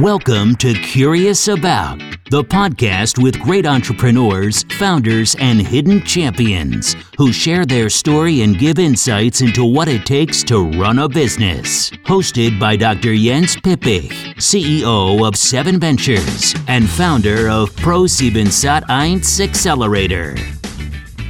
[0.00, 1.98] Welcome to Curious About,
[2.30, 8.78] the podcast with great entrepreneurs, founders, and hidden champions who share their story and give
[8.78, 11.88] insights into what it takes to run a business.
[12.04, 13.14] Hosted by Dr.
[13.14, 20.34] Jens Pippich, CEO of Seven Ventures and founder of Pro7 Sat 1 Accelerator.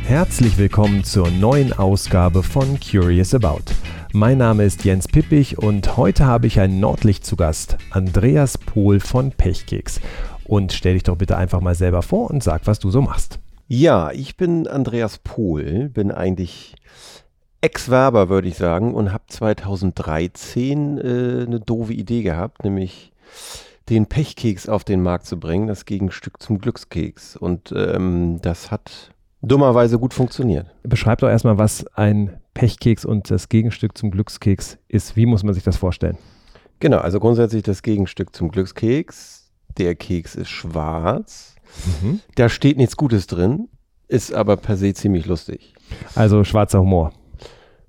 [0.02, 3.62] Herzlich willkommen zur neuen Ausgabe von Curious About.
[4.12, 9.00] Mein Name ist Jens Pippich und heute habe ich ein Nordlicht zu Gast, Andreas Pohl
[9.00, 10.00] von Pechkeks.
[10.44, 13.40] Und stell dich doch bitte einfach mal selber vor und sag, was du so machst.
[13.68, 16.76] Ja, ich bin Andreas Pohl, bin eigentlich
[17.60, 23.12] Ex-Werber, würde ich sagen, und habe 2013 äh, eine doofe Idee gehabt, nämlich
[23.88, 27.36] den Pechkeks auf den Markt zu bringen, das Gegenstück zum Glückskeks.
[27.36, 29.10] Und ähm, das hat
[29.42, 30.66] dummerweise gut funktioniert.
[30.84, 35.14] Beschreib doch erstmal, was ein Pechkeks und das Gegenstück zum Glückskeks ist.
[35.14, 36.16] Wie muss man sich das vorstellen?
[36.80, 39.52] Genau, also grundsätzlich das Gegenstück zum Glückskeks.
[39.76, 41.54] Der Keks ist schwarz.
[42.00, 42.20] Mhm.
[42.34, 43.68] Da steht nichts Gutes drin,
[44.08, 45.74] ist aber per se ziemlich lustig.
[46.14, 47.12] Also schwarzer Humor.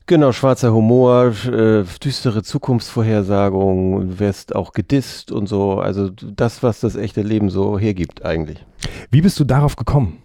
[0.06, 5.80] Genau, schwarzer Humor, äh, düstere Zukunftsvorhersagungen, wirst auch gedisst und so.
[5.80, 8.66] Also das, was das echte Leben so hergibt eigentlich.
[9.12, 10.18] Wie bist du darauf gekommen?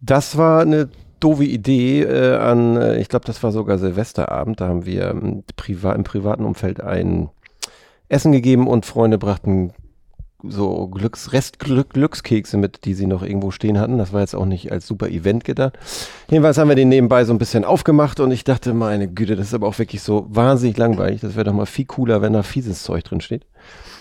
[0.00, 0.88] Das war eine
[1.20, 4.60] doofe Idee äh, an, äh, ich glaube, das war sogar Silvesterabend.
[4.60, 7.30] Da haben wir ähm, priva im privaten Umfeld ein
[8.08, 9.72] Essen gegeben und Freunde brachten
[10.42, 13.98] so Glücks, Restglück, Glückskekse mit, die sie noch irgendwo stehen hatten.
[13.98, 15.76] Das war jetzt auch nicht als super Event gedacht.
[16.30, 19.48] Jedenfalls haben wir den nebenbei so ein bisschen aufgemacht und ich dachte, meine Güte, das
[19.48, 21.20] ist aber auch wirklich so wahnsinnig langweilig.
[21.20, 23.46] Das wäre doch mal viel cooler, wenn da fieses Zeug drin steht.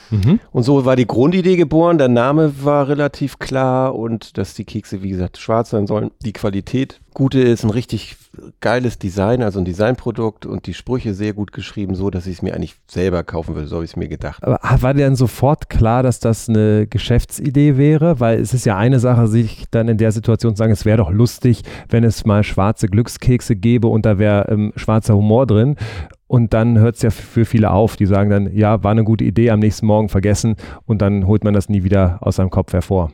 [0.09, 0.39] Mhm.
[0.51, 1.97] Und so war die Grundidee geboren.
[1.97, 6.11] Der Name war relativ klar und dass die Kekse, wie gesagt, schwarz sein sollen.
[6.23, 8.15] Die Qualität gute ist, ein richtig
[8.59, 12.41] geiles Design, also ein Designprodukt und die Sprüche sehr gut geschrieben, so dass ich es
[12.43, 13.67] mir eigentlich selber kaufen würde.
[13.67, 14.43] So habe ich es mir gedacht.
[14.43, 18.19] Aber war dir dann sofort klar, dass das eine Geschäftsidee wäre?
[18.19, 20.97] Weil es ist ja eine Sache, sich dann in der Situation zu sagen, es wäre
[20.97, 25.75] doch lustig, wenn es mal schwarze Glückskekse gäbe und da wäre ähm, schwarzer Humor drin.
[26.27, 29.23] Und dann hört es ja für viele auf, die sagen dann, ja, war eine gute
[29.23, 30.55] Idee, am nächsten Morgen vergessen
[30.85, 33.11] und dann holt man das nie wieder aus seinem Kopf hervor.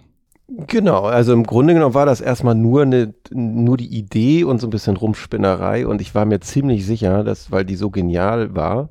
[0.67, 4.67] Genau, also im Grunde genommen war das erstmal nur eine, nur die Idee und so
[4.67, 8.89] ein bisschen Rumspinnerei und ich war mir ziemlich sicher, dass, weil die so genial war,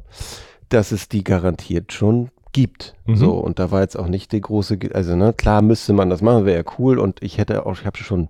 [0.71, 2.95] dass es die garantiert schon gibt.
[3.07, 3.17] Mhm.
[3.17, 6.23] So, und da war jetzt auch nicht die große, also ne, klar müsste man das
[6.23, 8.29] machen, wäre ja cool und ich hätte auch, ich habe schon,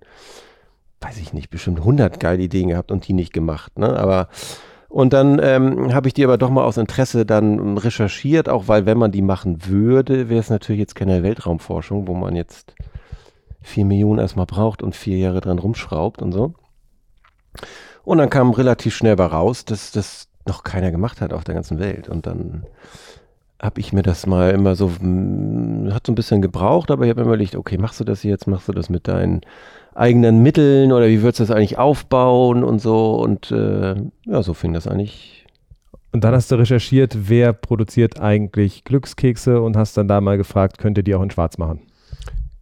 [1.01, 4.27] weiß ich nicht, bestimmt 100 geile Ideen gehabt und die nicht gemacht, ne, aber
[4.93, 8.85] und dann ähm, habe ich die aber doch mal aus Interesse dann recherchiert, auch weil
[8.85, 12.75] wenn man die machen würde, wäre es natürlich jetzt keine Weltraumforschung, wo man jetzt
[13.59, 16.53] vier Millionen erstmal braucht und vier Jahre dran rumschraubt und so.
[18.03, 21.55] Und dann kam relativ schnell bei raus, dass das noch keiner gemacht hat auf der
[21.55, 22.07] ganzen Welt.
[22.07, 22.67] Und dann
[23.63, 27.09] habe ich mir das mal immer so, hm, hat so ein bisschen gebraucht, aber ich
[27.09, 29.41] habe immer überlegt, okay, machst du das jetzt, machst du das mit deinen
[29.95, 33.15] eigenen Mitteln oder wie würdest du das eigentlich aufbauen und so.
[33.15, 35.45] Und äh, ja, so fing das eigentlich.
[36.11, 40.77] Und dann hast du recherchiert, wer produziert eigentlich Glückskekse und hast dann da mal gefragt,
[40.77, 41.79] könnt ihr die auch in Schwarz machen?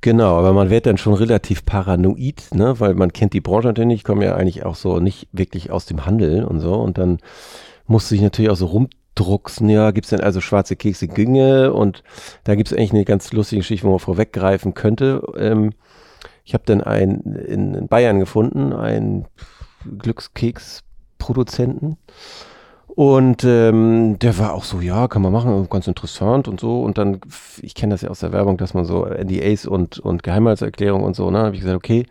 [0.02, 3.98] Genau, aber man wird dann schon relativ paranoid, ne, weil man kennt die Branche natürlich
[3.98, 7.20] ich komme ja eigentlich auch so nicht wirklich aus dem Handel und so und dann
[7.86, 8.72] musste ich natürlich auch so
[9.20, 12.04] rumdrucksen, ja, gibt es denn also schwarze Kekse ginge und
[12.44, 15.22] da gibt es eigentlich eine ganz lustige Geschichte, wo man vorweggreifen könnte.
[15.38, 15.72] Ähm,
[16.44, 19.28] ich habe dann einen in Bayern gefunden, einen
[19.98, 21.96] Glückskeksproduzenten.
[22.88, 26.82] Und ähm, der war auch so, ja, kann man machen, ganz interessant und so.
[26.82, 27.22] Und dann,
[27.62, 31.16] ich kenne das ja aus der Werbung, dass man so NDAs und, und Geheimhaltserklärung und
[31.16, 31.38] so, ne?
[31.40, 32.06] habe ich gesagt, okay,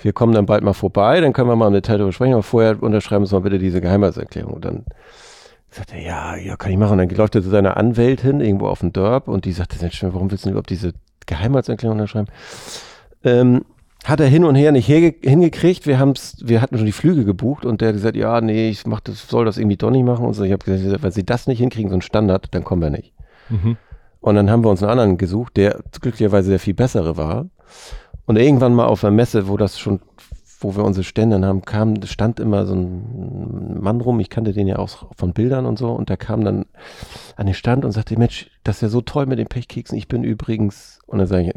[0.00, 2.42] wir kommen dann bald mal vorbei, dann können wir mal im Detail darüber sprechen, aber
[2.42, 4.54] vorher unterschreiben Sie mal bitte diese Geheimhaltserklärung.
[4.54, 4.86] Und dann
[5.74, 6.98] sagt er, ja, ja, kann ich machen.
[6.98, 9.76] Und dann läuft er zu seiner Anwältin irgendwo auf dem Dorf und die sagte,
[10.12, 10.92] warum willst du überhaupt diese
[11.26, 12.28] Geheimhaltserklärung unterschreiben?
[13.24, 13.64] Ähm,
[14.04, 15.86] hat er hin und her nicht hingekriegt.
[15.86, 18.86] Wir, haben's, wir hatten schon die Flüge gebucht und der hat gesagt, ja, nee, ich
[18.86, 20.26] mach das, soll das irgendwie doch nicht machen.
[20.26, 20.44] Und so.
[20.44, 23.14] Ich habe gesagt, wenn sie das nicht hinkriegen, so ein Standard, dann kommen wir nicht.
[23.48, 23.76] Mhm.
[24.20, 27.46] Und dann haben wir uns einen anderen gesucht, der glücklicherweise der viel bessere war.
[28.26, 30.00] Und irgendwann mal auf einer Messe, wo das schon,
[30.64, 34.66] wo wir unsere Stände haben, kam, stand immer so ein Mann rum, ich kannte den
[34.66, 36.64] ja auch von Bildern und so, und der kam dann
[37.36, 40.08] an den Stand und sagte, Mensch, das ist ja so toll mit den Pechkeksen, ich
[40.08, 41.52] bin übrigens, und dann sage ich,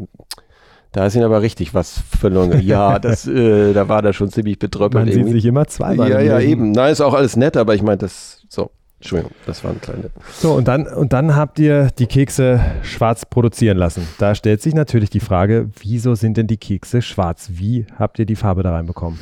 [0.92, 2.62] da ist ihnen aber richtig was verloren.
[2.62, 5.06] Ja, das, äh, da war da schon ziemlich betröppelt.
[5.06, 5.32] Man irgendwie.
[5.32, 6.10] sieht sich immer zweimal.
[6.10, 6.72] Ja, ja, eben.
[6.72, 8.72] Nein, ist auch alles nett, aber ich meine, das, so.
[9.00, 10.10] Entschuldigung, das war ein kleiner.
[10.34, 14.08] So, und dann, und dann habt ihr die Kekse schwarz produzieren lassen.
[14.18, 17.50] Da stellt sich natürlich die Frage, wieso sind denn die Kekse schwarz?
[17.54, 19.20] Wie habt ihr die Farbe da reinbekommen?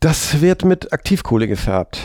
[0.00, 2.00] Das wird mit Aktivkohle gefärbt.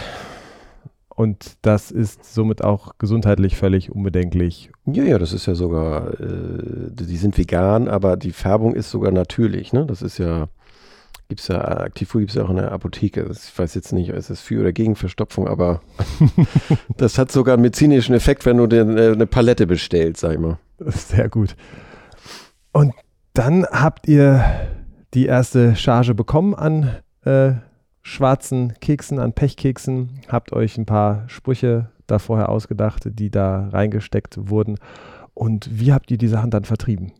[1.10, 4.69] Und das ist somit auch gesundheitlich völlig unbedenklich.
[4.86, 9.13] Ja, ja, das ist ja sogar, äh, die sind vegan, aber die Färbung ist sogar
[9.13, 9.72] natürlich.
[9.72, 9.86] Ne?
[9.86, 10.48] Das ist ja,
[11.27, 13.30] gibt es ja, Aktivfuhr gibt es ja auch in der Apotheke.
[13.31, 15.81] Ich weiß jetzt nicht, ist das für oder gegen Verstopfung, aber
[16.98, 20.60] das hat sogar einen medizinischen Effekt, wenn du äh, eine Palette bestellst, sag ich mal.
[20.80, 21.56] Sehr gut.
[22.72, 22.94] Und
[23.33, 24.44] dann habt ihr
[25.13, 27.54] die erste Charge bekommen an äh,
[28.01, 34.50] schwarzen Keksen, an Pechkeksen, habt euch ein paar Sprüche da vorher ausgedacht, die da reingesteckt
[34.50, 34.78] wurden.
[35.33, 37.13] Und wie habt ihr die Sachen dann vertrieben?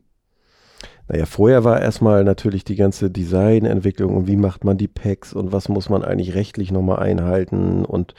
[1.08, 5.52] Naja, vorher war erstmal natürlich die ganze Designentwicklung und wie macht man die Packs und
[5.52, 8.16] was muss man eigentlich rechtlich nochmal einhalten und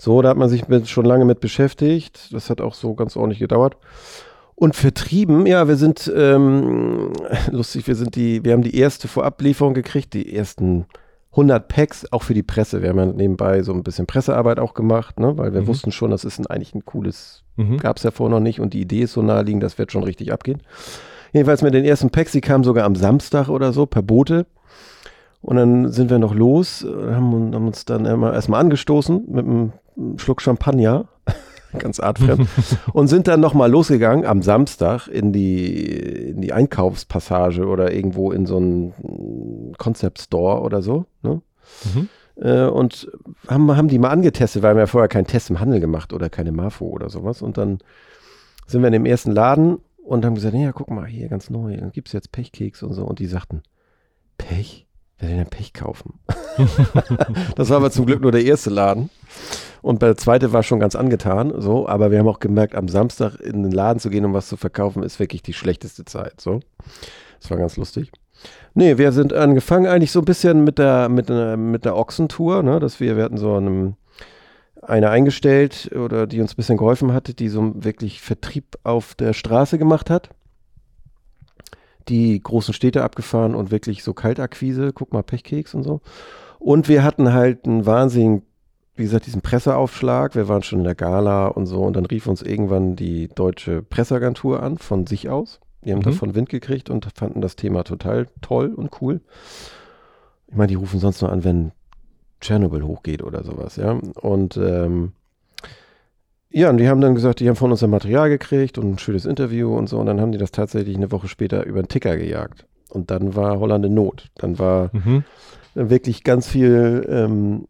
[0.00, 2.32] so, da hat man sich mit, schon lange mit beschäftigt.
[2.32, 3.76] Das hat auch so ganz ordentlich gedauert.
[4.54, 7.12] Und vertrieben, ja, wir sind ähm,
[7.50, 10.86] lustig, wir sind die, wir haben die erste Vorablieferung gekriegt, die ersten
[11.32, 12.80] 100 Packs, auch für die Presse.
[12.80, 15.36] Wir haben ja nebenbei so ein bisschen Pressearbeit auch gemacht, ne?
[15.36, 15.66] weil wir mhm.
[15.66, 17.76] wussten schon, das ist ein, eigentlich ein cooles, mhm.
[17.76, 20.02] gab es ja vorher noch nicht und die Idee ist so naheliegend, das wird schon
[20.02, 20.62] richtig abgehen.
[21.32, 24.46] Jedenfalls mit den ersten Packs, die kamen sogar am Samstag oder so per Boote.
[25.42, 29.72] Und dann sind wir noch los, haben, haben uns dann erstmal angestoßen mit einem
[30.16, 31.06] Schluck Champagner
[31.78, 32.46] ganz artfremd.
[32.92, 35.86] und sind dann nochmal losgegangen am Samstag in die,
[36.30, 41.06] in die Einkaufspassage oder irgendwo in so einen Concept Store oder so.
[41.22, 41.40] Ne?
[41.94, 42.08] Mhm.
[42.36, 43.10] Äh, und
[43.48, 46.28] haben, haben die mal angetestet, weil wir ja vorher keinen Test im Handel gemacht oder
[46.28, 47.40] keine Marfo oder sowas.
[47.40, 47.78] Und dann
[48.66, 51.76] sind wir in dem ersten Laden und haben gesagt, ja, guck mal, hier ganz neu,
[51.76, 53.04] dann gibt es jetzt Pechkeks und so.
[53.04, 53.62] Und die sagten,
[54.38, 54.86] Pech?
[55.18, 56.18] Wer will denn Pech kaufen?
[57.56, 59.10] das war aber zum Glück nur der erste Laden.
[59.82, 63.36] Und der zweite war schon ganz angetan, so, aber wir haben auch gemerkt, am Samstag
[63.40, 66.40] in den Laden zu gehen, um was zu verkaufen, ist wirklich die schlechteste Zeit.
[66.40, 66.60] So.
[67.40, 68.12] Das war ganz lustig.
[68.74, 72.62] Nee, wir sind angefangen eigentlich so ein bisschen mit der, mit der, mit der Ochsentour,
[72.62, 73.94] ne, dass wir, wir hatten so einem,
[74.82, 79.32] eine eingestellt oder die uns ein bisschen geholfen hatte, die so wirklich Vertrieb auf der
[79.32, 80.30] Straße gemacht hat.
[82.08, 86.00] Die großen Städte abgefahren und wirklich so Kaltakquise, guck mal, Pechkeks und so.
[86.58, 88.42] Und wir hatten halt einen wahnsinnigen
[89.00, 90.34] wie gesagt, diesen Presseaufschlag.
[90.34, 91.82] Wir waren schon in der Gala und so.
[91.82, 95.58] Und dann rief uns irgendwann die deutsche Presseagentur an, von sich aus.
[95.82, 96.04] Die haben mhm.
[96.04, 99.22] davon Wind gekriegt und fanden das Thema total toll und cool.
[100.48, 101.72] Ich meine, die rufen sonst nur an, wenn
[102.40, 103.92] Tschernobyl hochgeht oder sowas, ja.
[103.92, 105.12] Und ähm,
[106.52, 108.98] ja, und die haben dann gesagt, die haben von uns ein Material gekriegt und ein
[108.98, 109.98] schönes Interview und so.
[109.98, 112.66] Und dann haben die das tatsächlich eine Woche später über den Ticker gejagt.
[112.88, 114.30] Und dann war Holland in Not.
[114.34, 115.22] Dann war mhm.
[115.74, 117.68] wirklich ganz viel ähm,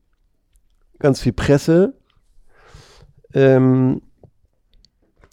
[1.01, 1.95] ganz viel Presse,
[3.35, 4.03] ähm,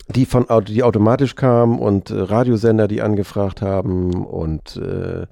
[0.08, 5.28] die von die automatisch kam und äh, Radiosender, die angefragt haben und äh,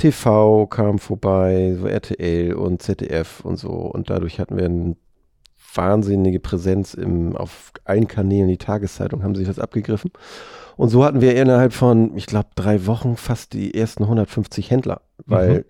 [0.00, 4.96] TV kam vorbei, so RTL und ZDF und so und dadurch hatten wir eine
[5.74, 10.10] wahnsinnige Präsenz im, auf allen Kanälen, die Tageszeitung haben sich das abgegriffen
[10.76, 15.02] und so hatten wir innerhalb von, ich glaube, drei Wochen fast die ersten 150 Händler,
[15.26, 15.64] weil mhm.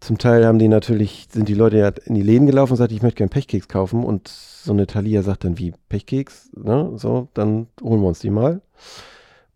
[0.00, 2.94] Zum Teil haben die natürlich, sind die Leute ja in die Läden gelaufen und sagten,
[2.94, 4.02] ich möchte gerne Pechkeks kaufen.
[4.02, 6.50] Und so eine Thalia sagt dann, wie Pechkeks?
[6.56, 6.92] Ne?
[6.96, 8.62] So, dann holen wir uns die mal.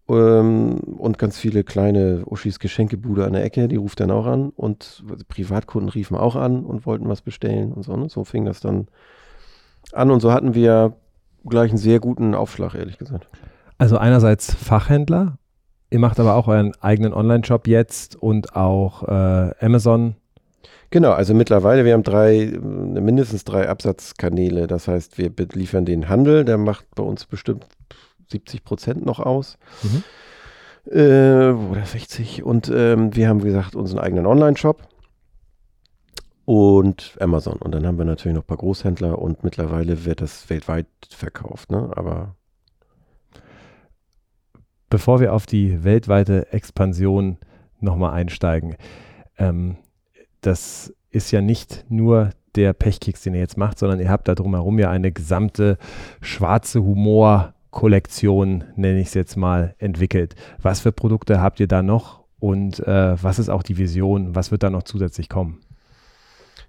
[0.09, 4.51] Ähm, und ganz viele kleine Uschis Geschenkebude an der Ecke, die ruft dann auch an.
[4.51, 7.97] Und Privatkunden riefen auch an und wollten was bestellen und so.
[7.97, 8.09] Ne?
[8.09, 8.89] So fing das dann
[9.93, 10.11] an.
[10.11, 10.95] Und so hatten wir
[11.47, 13.29] gleich einen sehr guten Aufschlag, ehrlich gesagt.
[13.79, 15.39] Also einerseits Fachhändler,
[15.91, 20.17] ihr macht aber auch euren eigenen Online-Shop jetzt und auch äh, Amazon
[20.95, 24.69] Genau, also mittlerweile, wir haben drei, mindestens drei Absatzkanäle.
[24.69, 27.67] Das heißt, wir beliefern den Handel, der macht bei uns bestimmt
[28.29, 29.59] 70 Prozent noch aus.
[29.83, 30.03] Mhm.
[30.91, 32.43] Äh, oder 60.
[32.43, 34.87] Und ähm, wir haben, wie gesagt, unseren eigenen Online-Shop
[36.45, 37.57] und Amazon.
[37.57, 41.71] Und dann haben wir natürlich noch ein paar Großhändler und mittlerweile wird das weltweit verkauft.
[41.71, 41.91] Ne?
[41.97, 42.37] Aber
[44.91, 47.39] bevor wir auf die weltweite Expansion
[47.81, 48.77] nochmal einsteigen,
[49.39, 49.77] ähm,
[50.43, 54.35] das ist ja nicht nur der Pechkeks, den ihr jetzt macht, sondern ihr habt da
[54.35, 55.79] drumherum ja eine gesamte
[56.21, 56.85] schwarze
[57.75, 60.35] Humor-Kollektion, nenne ich es jetzt mal, entwickelt.
[60.63, 64.35] Was für Produkte habt ihr da noch und äh, was ist auch die Vision?
[64.35, 65.61] Was wird da noch zusätzlich kommen?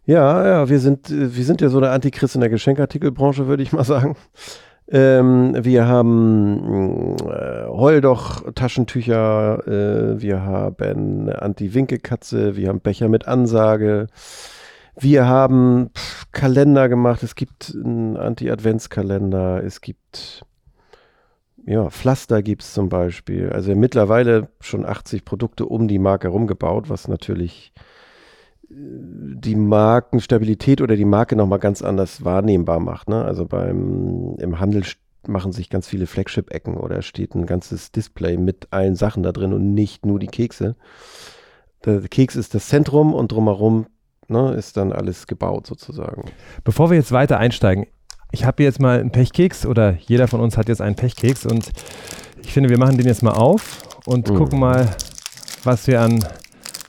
[0.06, 3.72] Ja, ja, wir sind, wir sind ja so der Antichrist in der Geschenkartikelbranche, würde ich
[3.72, 4.16] mal sagen.
[4.88, 14.08] Ähm, wir haben äh, Heuldoch-Taschentücher, äh, wir haben Anti-Winkelkatze, wir haben Becher mit Ansage,
[14.96, 20.46] wir haben pff, Kalender gemacht, es gibt einen Anti-Adventskalender, es gibt
[21.66, 23.50] ja, Pflaster gibt es zum Beispiel.
[23.50, 27.74] Also mittlerweile schon 80 Produkte um die Marke herumgebaut, was natürlich
[28.70, 33.10] die Markenstabilität oder die Marke nochmal ganz anders wahrnehmbar macht.
[33.10, 33.24] Ne?
[33.24, 34.84] Also beim im Handel
[35.28, 39.54] machen sich ganz viele Flagship-Ecken oder steht ein ganzes Display mit allen Sachen da drin
[39.54, 40.76] und nicht nur die Kekse.
[41.84, 43.88] Der Keks ist das Zentrum und drumherum
[44.28, 46.26] ne, ist dann alles gebaut sozusagen.
[46.64, 47.88] Bevor wir jetzt weiter einsteigen,
[48.36, 51.72] ich habe jetzt mal einen Pechkeks oder jeder von uns hat jetzt einen Pechkeks und
[52.44, 54.36] ich finde, wir machen den jetzt mal auf und mhm.
[54.36, 54.94] gucken mal,
[55.64, 56.20] was wir an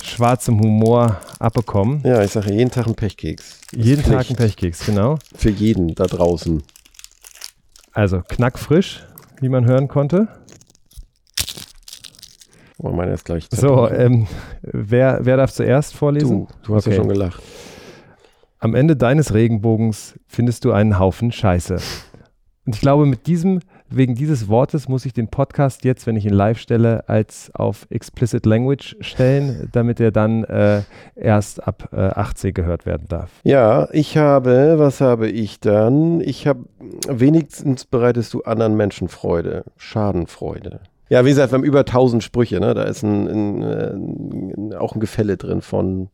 [0.02, 2.00] schwarzem Humor abbekommen.
[2.04, 3.60] Ja, ich sage jeden Tag einen Pechkeks.
[3.72, 5.18] Jeden Tag einen Pechkeks, genau.
[5.36, 6.64] Für jeden da draußen.
[7.92, 9.04] Also knackfrisch,
[9.40, 10.26] wie man hören konnte.
[12.78, 13.46] Oh, meine ist gleich.
[13.52, 14.26] So, ähm,
[14.62, 16.48] wer, wer darf zuerst vorlesen?
[16.48, 16.96] Du, du hast okay.
[16.96, 17.40] ja schon gelacht.
[18.66, 21.74] Am Ende deines Regenbogens findest du einen Haufen Scheiße.
[22.66, 26.26] Und ich glaube, mit diesem, wegen dieses Wortes muss ich den Podcast jetzt, wenn ich
[26.26, 30.82] ihn live stelle, als auf Explicit Language stellen, damit er dann äh,
[31.14, 33.30] erst ab äh, 18 gehört werden darf.
[33.44, 36.20] Ja, ich habe, was habe ich dann?
[36.20, 36.64] Ich habe,
[37.06, 40.80] wenigstens bereitest du anderen Menschen Freude, Schadenfreude.
[41.08, 42.74] Ja, wie gesagt, wir haben über 1000 Sprüche, ne?
[42.74, 46.08] Da ist ein, ein, ein, auch ein Gefälle drin von,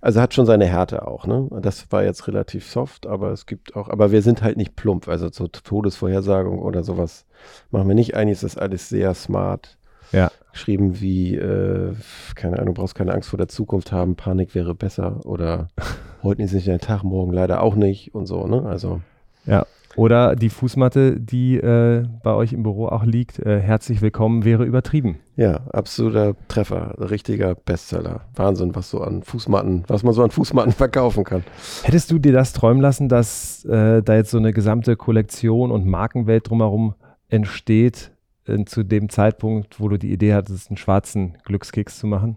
[0.00, 1.48] also hat schon seine Härte auch, ne?
[1.60, 5.08] Das war jetzt relativ soft, aber es gibt auch, aber wir sind halt nicht plump,
[5.08, 7.26] also zur Todesvorhersagung oder sowas
[7.70, 8.14] machen wir nicht.
[8.14, 9.76] Eigentlich ist das alles sehr smart.
[10.12, 10.30] Ja.
[10.52, 11.94] Geschrieben wie, äh,
[12.36, 15.68] keine Ahnung, brauchst keine Angst vor der Zukunft haben, Panik wäre besser oder
[16.22, 18.64] heute ist nicht dein Tag, morgen leider auch nicht und so, ne?
[18.66, 19.00] Also.
[19.46, 24.44] Ja, oder die Fußmatte, die äh, bei euch im Büro auch liegt, äh, herzlich willkommen,
[24.44, 25.18] wäre übertrieben.
[25.36, 28.22] Ja, absoluter Treffer, richtiger Bestseller.
[28.34, 31.44] Wahnsinn, was so an Fußmatten, was man so an Fußmatten verkaufen kann.
[31.82, 35.86] Hättest du dir das träumen lassen, dass äh, da jetzt so eine gesamte Kollektion und
[35.86, 36.94] Markenwelt drumherum
[37.28, 38.12] entsteht,
[38.46, 42.36] äh, zu dem Zeitpunkt, wo du die Idee hattest, einen schwarzen Glückskeks zu machen?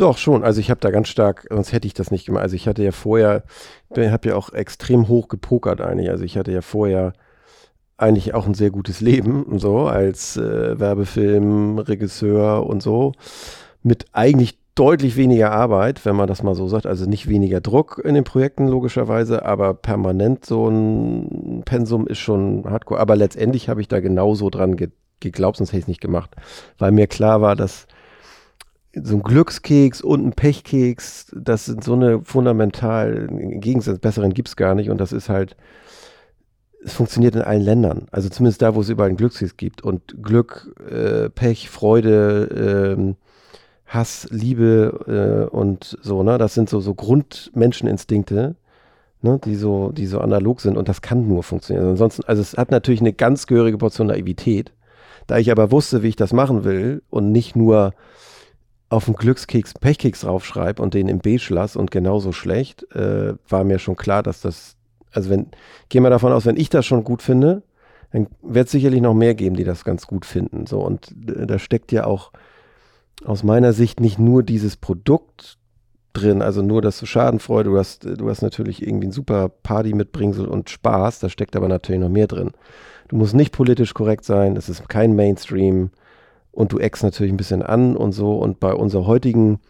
[0.00, 0.44] Doch, schon.
[0.44, 2.42] Also ich habe da ganz stark, sonst hätte ich das nicht gemacht.
[2.42, 3.42] Also ich hatte ja vorher,
[3.94, 6.08] ich habe ja auch extrem hoch gepokert eigentlich.
[6.08, 7.12] Also ich hatte ja vorher
[7.98, 13.12] eigentlich auch ein sehr gutes Leben und so als äh, Werbefilmregisseur und so
[13.82, 16.86] mit eigentlich deutlich weniger Arbeit, wenn man das mal so sagt.
[16.86, 22.64] Also nicht weniger Druck in den Projekten logischerweise, aber permanent so ein Pensum ist schon
[22.64, 23.00] hardcore.
[23.00, 24.88] Aber letztendlich habe ich da genauso dran ge
[25.20, 26.30] geglaubt, sonst hätte ich es nicht gemacht,
[26.78, 27.86] weil mir klar war, dass
[28.94, 34.56] so ein Glückskeks und ein Pechkeks, das sind so eine fundamental, Gegensatz, besseren gibt es
[34.56, 35.56] gar nicht und das ist halt,
[36.82, 38.06] es funktioniert in allen Ländern.
[38.10, 39.82] Also zumindest da, wo es überall einen Glückskeks gibt.
[39.82, 43.14] Und Glück, äh, Pech, Freude, äh,
[43.86, 46.38] Hass, Liebe äh, und so, ne?
[46.38, 48.54] Das sind so, so Grundmenscheninstinkte,
[49.20, 49.40] ne?
[49.44, 51.82] die, so, die so analog sind und das kann nur funktionieren.
[51.82, 54.72] Also ansonsten, also es hat natürlich eine ganz gehörige Portion Naivität.
[55.26, 57.92] Da ich aber wusste, wie ich das machen will und nicht nur
[58.90, 63.64] auf den Glückskeks Pechkeks draufschreibe und den im Beige lasse und genauso schlecht, äh, war
[63.64, 64.76] mir schon klar, dass das,
[65.12, 65.46] also wenn,
[65.88, 67.62] gehen wir davon aus, wenn ich das schon gut finde,
[68.12, 70.66] dann wird es sicherlich noch mehr geben, die das ganz gut finden.
[70.66, 72.32] So, und äh, da steckt ja auch
[73.24, 75.58] aus meiner Sicht nicht nur dieses Produkt
[76.12, 80.46] drin, also nur das Schadenfreude, du hast, du hast natürlich irgendwie ein super Party mitbringsel
[80.46, 82.50] und Spaß, da steckt aber natürlich noch mehr drin.
[83.06, 85.90] Du musst nicht politisch korrekt sein, es ist kein Mainstream,
[86.52, 88.36] und du eckst natürlich ein bisschen an und so.
[88.38, 89.60] Und bei unserer heutigen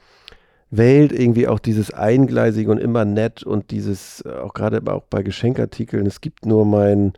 [0.70, 5.22] Welt irgendwie auch dieses Eingleisige und immer nett und dieses, äh, auch gerade auch bei
[5.22, 7.12] Geschenkartikeln, es gibt nur mein,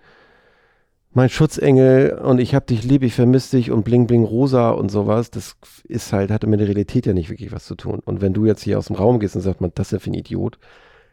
[1.12, 4.90] mein Schutzengel und ich hab dich lieb, ich vermisse dich und bling bling rosa und
[4.90, 8.00] sowas, das ist halt, hatte mit der Realität ja nicht wirklich was zu tun.
[8.04, 9.98] Und wenn du jetzt hier aus dem Raum gehst und sagst, man, das ist ja
[9.98, 10.58] für ein Idiot,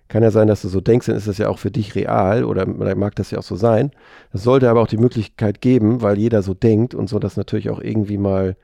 [0.09, 2.43] kann ja sein, dass du so denkst, dann ist das ja auch für dich real
[2.43, 3.91] oder mag das ja auch so sein.
[4.33, 7.69] Es sollte aber auch die Möglichkeit geben, weil jeder so denkt und so, dass natürlich
[7.69, 8.57] auch irgendwie mal,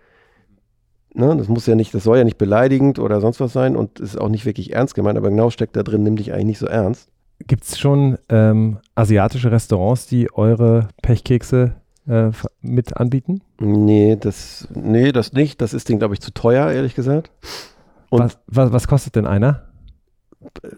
[1.13, 3.99] ne, das muss ja nicht, das soll ja nicht beleidigend oder sonst was sein und
[3.99, 6.59] ist auch nicht wirklich ernst gemeint, aber genau steckt da drin, nimm dich eigentlich nicht
[6.59, 7.09] so ernst.
[7.47, 11.75] Gibt es schon ähm, asiatische Restaurants, die eure Pechkekse
[12.07, 13.41] äh, mit anbieten?
[13.59, 15.61] Nee, das, nee, das nicht.
[15.61, 17.31] Das ist denen, glaube ich, zu teuer, ehrlich gesagt.
[18.09, 19.64] Was, was, was kostet denn einer?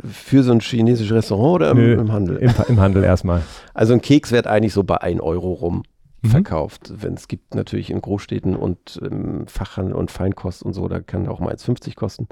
[0.03, 2.37] Für so ein chinesisches Restaurant oder im, Nö, im Handel?
[2.37, 3.43] Im, Im, Handel erstmal.
[3.73, 5.83] Also ein Keks wird eigentlich so bei 1 Euro rum
[6.21, 6.27] mhm.
[6.29, 6.93] verkauft.
[6.95, 11.27] Wenn es gibt natürlich in Großstädten und im Fachhandel und Feinkost und so, da kann
[11.27, 12.27] auch mal 1,50 kosten.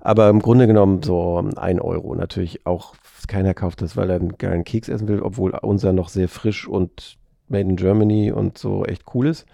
[0.00, 2.14] Aber im Grunde genommen so 1 Euro.
[2.14, 2.94] Natürlich auch,
[3.26, 6.68] keiner kauft das, weil er einen geilen Keks essen will, obwohl unser noch sehr frisch
[6.68, 7.18] und
[7.48, 9.46] made in Germany und so echt cool ist.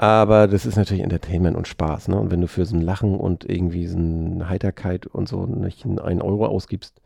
[0.00, 2.08] Aber das ist natürlich Entertainment und Spaß.
[2.08, 2.18] Ne?
[2.18, 5.84] Und wenn du für so ein Lachen und irgendwie so eine Heiterkeit und so nicht
[5.84, 7.02] einen Euro ausgibst,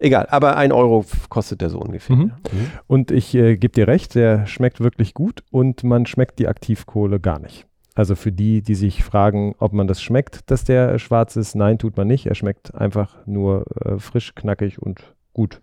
[0.00, 0.26] egal.
[0.28, 2.16] Aber ein Euro kostet der so ungefähr.
[2.16, 2.22] Mhm.
[2.24, 2.70] Mhm.
[2.88, 7.20] Und ich äh, gebe dir recht, der schmeckt wirklich gut und man schmeckt die Aktivkohle
[7.20, 7.68] gar nicht.
[7.94, 11.78] Also für die, die sich fragen, ob man das schmeckt, dass der schwarz ist, nein,
[11.78, 12.26] tut man nicht.
[12.26, 15.62] Er schmeckt einfach nur äh, frisch, knackig und gut.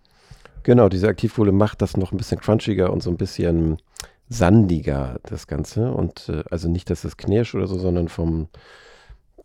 [0.62, 3.76] Genau, diese Aktivkohle macht das noch ein bisschen crunchiger und so ein bisschen
[4.30, 5.92] sandiger, das Ganze.
[5.92, 8.48] Und äh, also nicht, dass es knirscht oder so, sondern vom,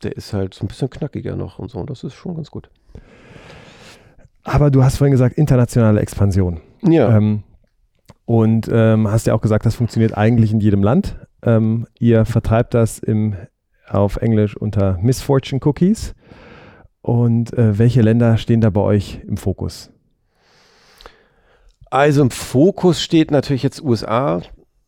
[0.03, 1.79] der ist halt so ein bisschen knackiger noch und so.
[1.79, 2.69] Und das ist schon ganz gut.
[4.43, 6.61] Aber du hast vorhin gesagt, internationale Expansion.
[6.83, 7.17] Ja.
[7.17, 7.43] Ähm,
[8.25, 11.17] und ähm, hast ja auch gesagt, das funktioniert eigentlich in jedem Land.
[11.43, 13.35] Ähm, ihr vertreibt das im,
[13.87, 16.13] auf Englisch unter Misfortune Cookies.
[17.01, 19.91] Und äh, welche Länder stehen da bei euch im Fokus?
[21.89, 24.41] Also im Fokus steht natürlich jetzt USA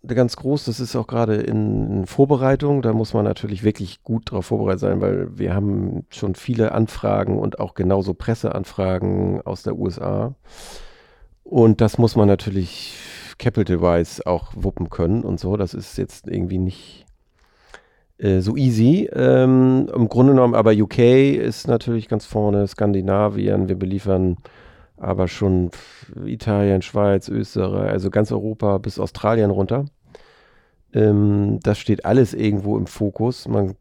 [0.05, 0.65] ganz groß.
[0.65, 2.81] Das ist auch gerade in Vorbereitung.
[2.81, 7.39] Da muss man natürlich wirklich gut darauf vorbereitet sein, weil wir haben schon viele Anfragen
[7.39, 10.35] und auch genauso Presseanfragen aus der USA.
[11.43, 12.97] Und das muss man natürlich
[13.37, 15.57] Capital-wise auch wuppen können und so.
[15.57, 17.05] Das ist jetzt irgendwie nicht
[18.17, 19.09] äh, so easy.
[19.13, 24.37] Ähm, Im Grunde genommen, aber UK ist natürlich ganz vorne, Skandinavien, wir beliefern
[24.97, 25.71] aber schon
[26.25, 29.85] Italien, Schweiz, Österreich, also ganz Europa bis Australien runter.
[30.93, 33.47] Ähm, das steht alles irgendwo im Fokus.
[33.47, 33.75] Man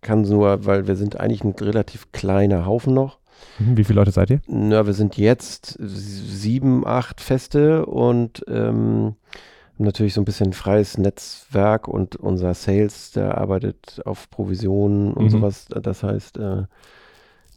[0.00, 3.18] kann nur, weil wir sind eigentlich ein relativ kleiner Haufen noch.
[3.58, 4.40] Mhm, wie viele Leute seid ihr?
[4.46, 9.16] Na, wir sind jetzt sieben, acht Feste und ähm,
[9.78, 15.30] natürlich so ein bisschen freies Netzwerk und unser Sales, der arbeitet auf Provisionen und mhm.
[15.30, 15.66] sowas.
[15.68, 16.64] Das heißt, äh,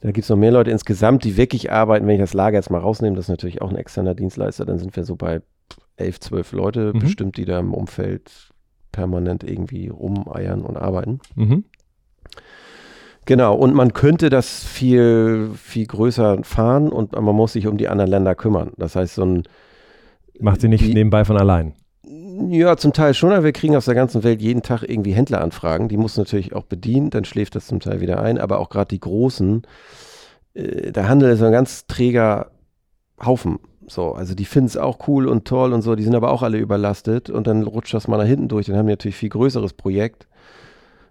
[0.06, 2.06] da gibt es noch mehr Leute insgesamt, die wirklich arbeiten.
[2.06, 4.78] Wenn ich das Lager jetzt mal rausnehme, das ist natürlich auch ein externer Dienstleister, dann
[4.78, 5.42] sind wir so bei
[5.98, 7.00] elf, zwölf Leute mhm.
[7.00, 8.52] bestimmt, die da im Umfeld
[8.92, 11.20] permanent irgendwie rumeiern und arbeiten.
[11.36, 11.64] Mhm.
[13.26, 17.88] Genau, und man könnte das viel, viel größer fahren und man muss sich um die
[17.88, 18.74] anderen Länder kümmern.
[18.78, 19.44] Das heißt, so ein.
[20.40, 21.74] Macht sie nicht die, nebenbei von allein?
[22.08, 25.88] Ja, zum Teil schon, aber wir kriegen aus der ganzen Welt jeden Tag irgendwie Händleranfragen.
[25.88, 28.90] Die muss natürlich auch bedienen, dann schläft das zum Teil wieder ein, aber auch gerade
[28.90, 29.64] die großen.
[30.54, 32.52] Äh, der Handel ist ein ganz träger
[33.24, 33.60] Haufen.
[33.88, 36.44] So, also die finden es auch cool und toll und so, die sind aber auch
[36.44, 39.30] alle überlastet und dann rutscht das mal nach hinten durch, dann haben die natürlich viel
[39.30, 40.28] größeres Projekt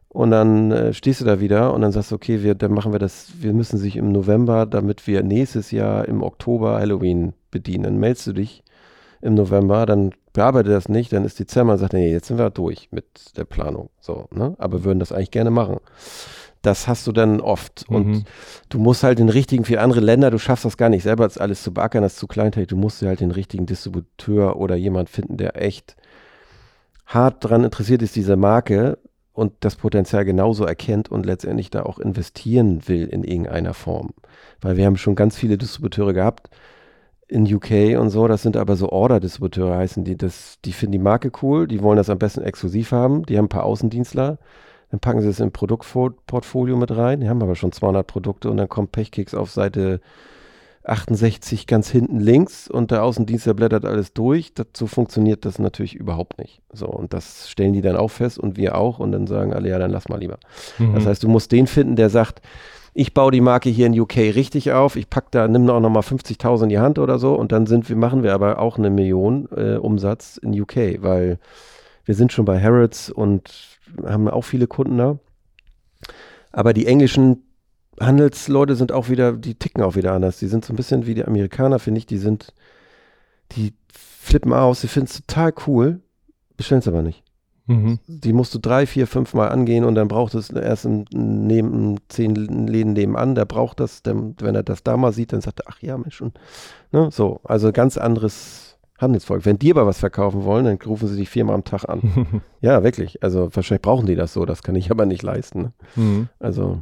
[0.08, 2.90] und dann äh, stehst du da wieder und dann sagst du, okay, wir, dann machen
[2.90, 7.84] wir das, wir müssen sich im November, damit wir nächstes Jahr im Oktober Halloween bedienen.
[7.84, 8.63] Dann meldest du dich
[9.24, 12.50] im November, dann bearbeite das nicht, dann ist Dezember und sagt, nee, jetzt sind wir
[12.50, 13.06] durch mit
[13.38, 13.88] der Planung.
[13.98, 14.54] So, ne?
[14.58, 15.78] Aber würden das eigentlich gerne machen.
[16.60, 17.88] Das hast du dann oft.
[17.88, 17.96] Mhm.
[17.96, 18.24] Und
[18.68, 21.38] du musst halt den richtigen für andere Länder, du schaffst das gar nicht selber, das
[21.38, 22.68] alles zu beackern, das ist zu kleinteilig.
[22.68, 25.96] Du musst halt den richtigen Distributeur oder jemand finden, der echt
[27.06, 28.98] hart daran interessiert ist, diese Marke
[29.32, 34.10] und das Potenzial genauso erkennt und letztendlich da auch investieren will in irgendeiner Form.
[34.60, 36.50] Weil wir haben schon ganz viele Distributeure gehabt
[37.28, 40.98] in UK und so, das sind aber so Order-Distributeure heißen die, das, die finden die
[40.98, 44.38] Marke cool, die wollen das am besten exklusiv haben, die haben ein paar Außendienstler,
[44.90, 48.58] dann packen sie es in Produktportfolio mit rein, die haben aber schon 200 Produkte und
[48.58, 50.00] dann kommt Pechkeks auf Seite
[50.84, 54.52] 68 ganz hinten links und der Außendienstler blättert alles durch.
[54.52, 56.60] Dazu funktioniert das natürlich überhaupt nicht.
[56.72, 59.70] So, und das stellen die dann auch fest und wir auch und dann sagen alle,
[59.70, 60.38] ja, dann lass mal lieber.
[60.78, 60.94] Mhm.
[60.94, 62.42] Das heißt, du musst den finden, der sagt,
[62.94, 66.02] ich baue die Marke hier in UK richtig auf, ich pack da, nimm auch nochmal
[66.02, 68.88] 50.000 in die Hand oder so und dann sind wir, machen wir aber auch eine
[68.88, 71.38] Million äh, Umsatz in UK, weil
[72.04, 75.18] wir sind schon bei Harrods und haben auch viele Kunden da.
[76.52, 77.42] Aber die englischen
[77.98, 80.38] Handelsleute sind auch wieder, die ticken auch wieder anders.
[80.38, 82.06] Die sind so ein bisschen wie die Amerikaner, finde ich.
[82.06, 82.52] Die sind,
[83.52, 86.00] die flippen aus, die finden es total cool,
[86.56, 87.23] bestellen es aber nicht.
[87.66, 87.98] Mhm.
[88.06, 91.96] Die musst du drei, vier, fünf Mal angehen und dann braucht es erst im, neben
[92.08, 95.60] zehn Läden nebenan, der braucht das, der, wenn er das da mal sieht, dann sagt
[95.60, 96.38] er, ach ja, Mensch, und,
[96.92, 99.44] ne, so, also ganz anderes Handelsvolk.
[99.44, 102.42] Wenn die aber was verkaufen wollen, dann rufen sie dich viermal am Tag an.
[102.60, 103.22] ja, wirklich.
[103.22, 105.62] Also wahrscheinlich brauchen die das so, das kann ich aber nicht leisten.
[105.62, 105.72] Ne?
[105.96, 106.28] Mhm.
[106.38, 106.80] Also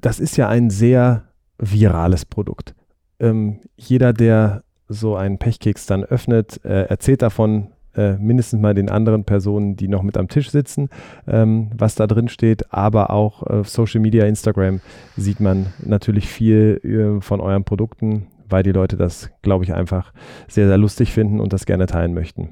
[0.00, 1.24] das ist ja ein sehr
[1.58, 2.74] virales Produkt.
[3.18, 8.88] Ähm, jeder, der so einen Pechkeks dann öffnet, äh, erzählt davon äh, mindestens mal den
[8.88, 10.88] anderen Personen, die noch mit am Tisch sitzen,
[11.26, 12.72] ähm, was da drin steht.
[12.72, 14.80] Aber auch auf Social Media, Instagram
[15.16, 20.12] sieht man natürlich viel äh, von euren Produkten, weil die Leute das, glaube ich, einfach
[20.48, 22.50] sehr, sehr lustig finden und das gerne teilen möchten.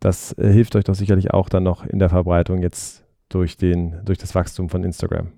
[0.00, 3.96] Das äh, hilft euch doch sicherlich auch dann noch in der Verbreitung jetzt durch, den,
[4.04, 5.32] durch das Wachstum von Instagram.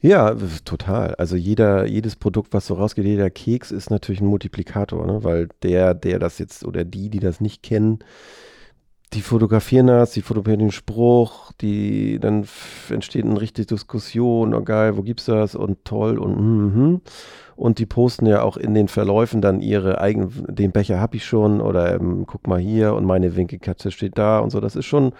[0.00, 1.14] Ja, total.
[1.16, 5.24] Also jeder, jedes Produkt, was so rausgeht, jeder Keks ist natürlich ein Multiplikator, ne?
[5.24, 8.00] weil der, der das jetzt oder die, die das nicht kennen,
[9.12, 12.46] die fotografieren das, die fotografieren den Spruch, die, dann
[12.90, 17.00] entsteht eine richtige Diskussion, oh geil, wo gibt's das und toll und mhm.
[17.56, 21.24] Und die posten ja auch in den Verläufen dann ihre eigenen, den Becher habe ich
[21.24, 24.60] schon oder ähm, guck mal hier und meine Winkelkatze steht da und so.
[24.60, 25.12] Das ist schon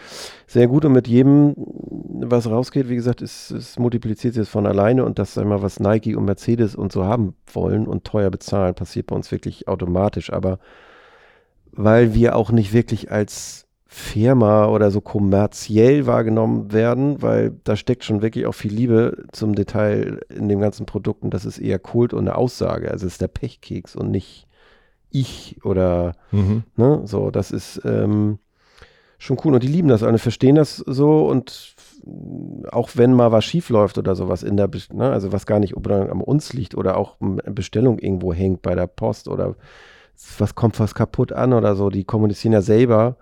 [0.47, 5.07] sehr gut und mit jedem, was rausgeht, wie gesagt, es, es multipliziert sich von alleine
[5.07, 9.07] und das einmal was Nike und Mercedes und so haben wollen und teuer bezahlen, passiert
[9.07, 10.31] bei uns wirklich automatisch.
[10.31, 10.59] Aber
[11.73, 13.66] weil wir auch nicht wirklich als
[13.99, 19.55] Firma oder so kommerziell wahrgenommen werden, weil da steckt schon wirklich auch viel Liebe zum
[19.55, 22.91] Detail in dem ganzen Produkt und das ist eher Kult und eine Aussage.
[22.91, 24.49] Also es ist der Pechkeks und nicht
[25.11, 26.65] ich oder mhm.
[26.77, 28.39] ne, so, das ist ähm,
[29.17, 31.75] schon cool und die lieben das alle, verstehen das so und
[32.71, 35.75] auch wenn mal was schief läuft oder sowas in der, ne, also was gar nicht
[35.75, 39.57] unbedingt an uns liegt oder auch eine Bestellung irgendwo hängt bei der Post oder
[40.37, 43.17] was kommt was kaputt an oder so, die kommunizieren ja selber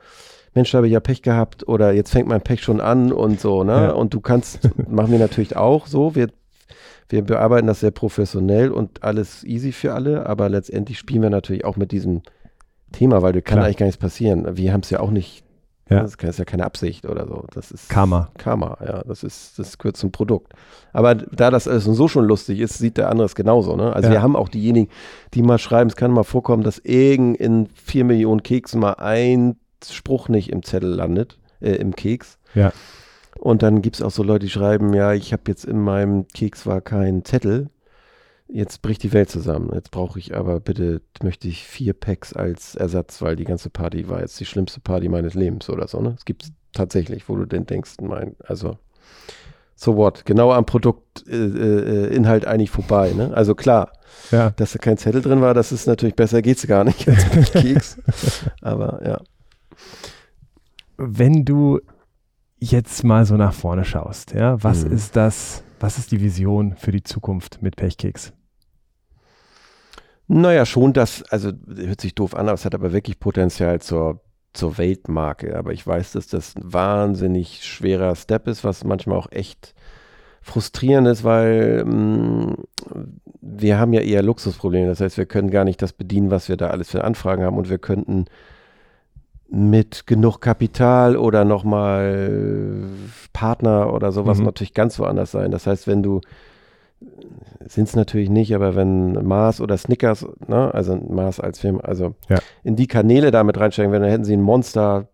[0.55, 3.41] Mensch, da habe ich ja Pech gehabt oder jetzt fängt mein Pech schon an und
[3.41, 3.73] so, ne?
[3.73, 3.91] Ja.
[3.91, 6.29] Und du kannst, machen wir natürlich auch so, wir,
[7.09, 11.65] wir bearbeiten das sehr professionell und alles easy für alle, aber letztendlich spielen wir natürlich
[11.65, 12.23] auch mit diesem
[12.93, 13.67] Thema, weil da kann Klar.
[13.67, 14.57] eigentlich gar nichts passieren.
[14.57, 15.45] Wir haben es ja auch nicht,
[15.91, 16.01] ja.
[16.01, 17.45] das ist ja keine Absicht oder so.
[17.53, 18.31] Das ist Karma.
[18.39, 20.53] Karma, ja, das ist, das gehört zum Produkt.
[20.93, 23.93] Aber da das alles so schon lustig ist, sieht der andere es genauso, ne?
[23.93, 24.15] Also ja.
[24.15, 24.89] wir haben auch diejenigen,
[25.35, 29.57] die mal schreiben, es kann mal vorkommen, dass irgend in vier Millionen Keksen mal ein
[29.93, 32.39] Spruch nicht im Zettel landet, äh, im Keks.
[32.55, 32.73] Ja.
[33.39, 36.27] Und dann gibt es auch so Leute, die schreiben, ja, ich habe jetzt in meinem
[36.29, 37.71] Keks war kein Zettel.
[38.47, 39.71] Jetzt bricht die Welt zusammen.
[39.75, 44.09] Jetzt brauche ich aber bitte, möchte ich vier Packs als Ersatz, weil die ganze Party
[44.09, 46.01] war jetzt die schlimmste Party meines Lebens oder so.
[46.01, 46.15] Ne?
[46.17, 48.79] Es gibt tatsächlich, wo du denn denkst, mein, also
[49.75, 53.13] so what, genau am Produktinhalt äh, äh, eigentlich vorbei.
[53.13, 53.33] Ne?
[53.35, 53.93] Also klar,
[54.31, 54.51] ja.
[54.51, 57.35] dass da kein Zettel drin war, das ist natürlich besser, geht es gar nicht als
[57.35, 57.99] mit Keks.
[58.61, 59.21] Aber ja
[60.97, 61.81] wenn du
[62.59, 64.93] jetzt mal so nach vorne schaust, ja, was mhm.
[64.93, 68.33] ist das, was ist die Vision für die Zukunft mit Pechkeks?
[70.27, 74.21] Naja, schon das, also hört sich doof an, aber es hat aber wirklich Potenzial zur,
[74.55, 75.57] zur Weltmarke.
[75.57, 79.75] Aber ich weiß, dass das ein wahnsinnig schwerer Step ist, was manchmal auch echt
[80.41, 82.65] frustrierend ist, weil mh, mm,
[83.43, 84.87] wir haben ja eher Luxusprobleme.
[84.87, 87.59] Das heißt, wir können gar nicht das bedienen, was wir da alles für Anfragen haben
[87.59, 88.25] und wir könnten
[89.55, 92.89] mit genug Kapital oder nochmal
[93.33, 94.47] Partner oder sowas mhm.
[94.47, 95.53] natürlich ganz woanders sein.
[95.53, 96.21] Das heißt, wenn du,
[97.65, 102.15] sind es natürlich nicht, aber wenn Mars oder Snickers, ne, also Mars als Film, also
[102.29, 102.39] ja.
[102.65, 105.09] in die Kanäle damit reinsteigen, wenn dann hätten sie ein Monster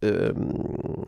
[0.00, 1.06] ähm,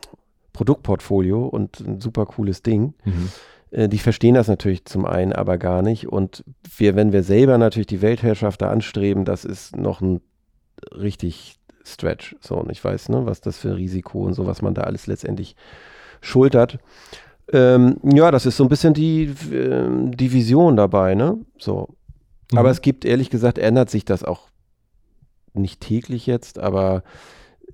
[0.51, 2.95] Produktportfolio und ein super cooles Ding.
[3.05, 3.29] Mhm.
[3.71, 6.09] Äh, die verstehen das natürlich zum einen aber gar nicht.
[6.09, 6.43] Und
[6.75, 10.19] wir, wenn wir selber natürlich die Weltherrschaft da anstreben, das ist noch ein
[10.91, 12.35] richtig Stretch.
[12.39, 15.07] So, und ich weiß, ne, was das für Risiko und so, was man da alles
[15.07, 15.55] letztendlich
[16.21, 16.79] schultert.
[17.51, 21.37] Ähm, ja, das ist so ein bisschen die, äh, die Vision dabei, ne?
[21.57, 21.89] So.
[22.51, 22.57] Mhm.
[22.57, 24.47] Aber es gibt, ehrlich gesagt, ändert sich das auch
[25.53, 27.03] nicht täglich jetzt, aber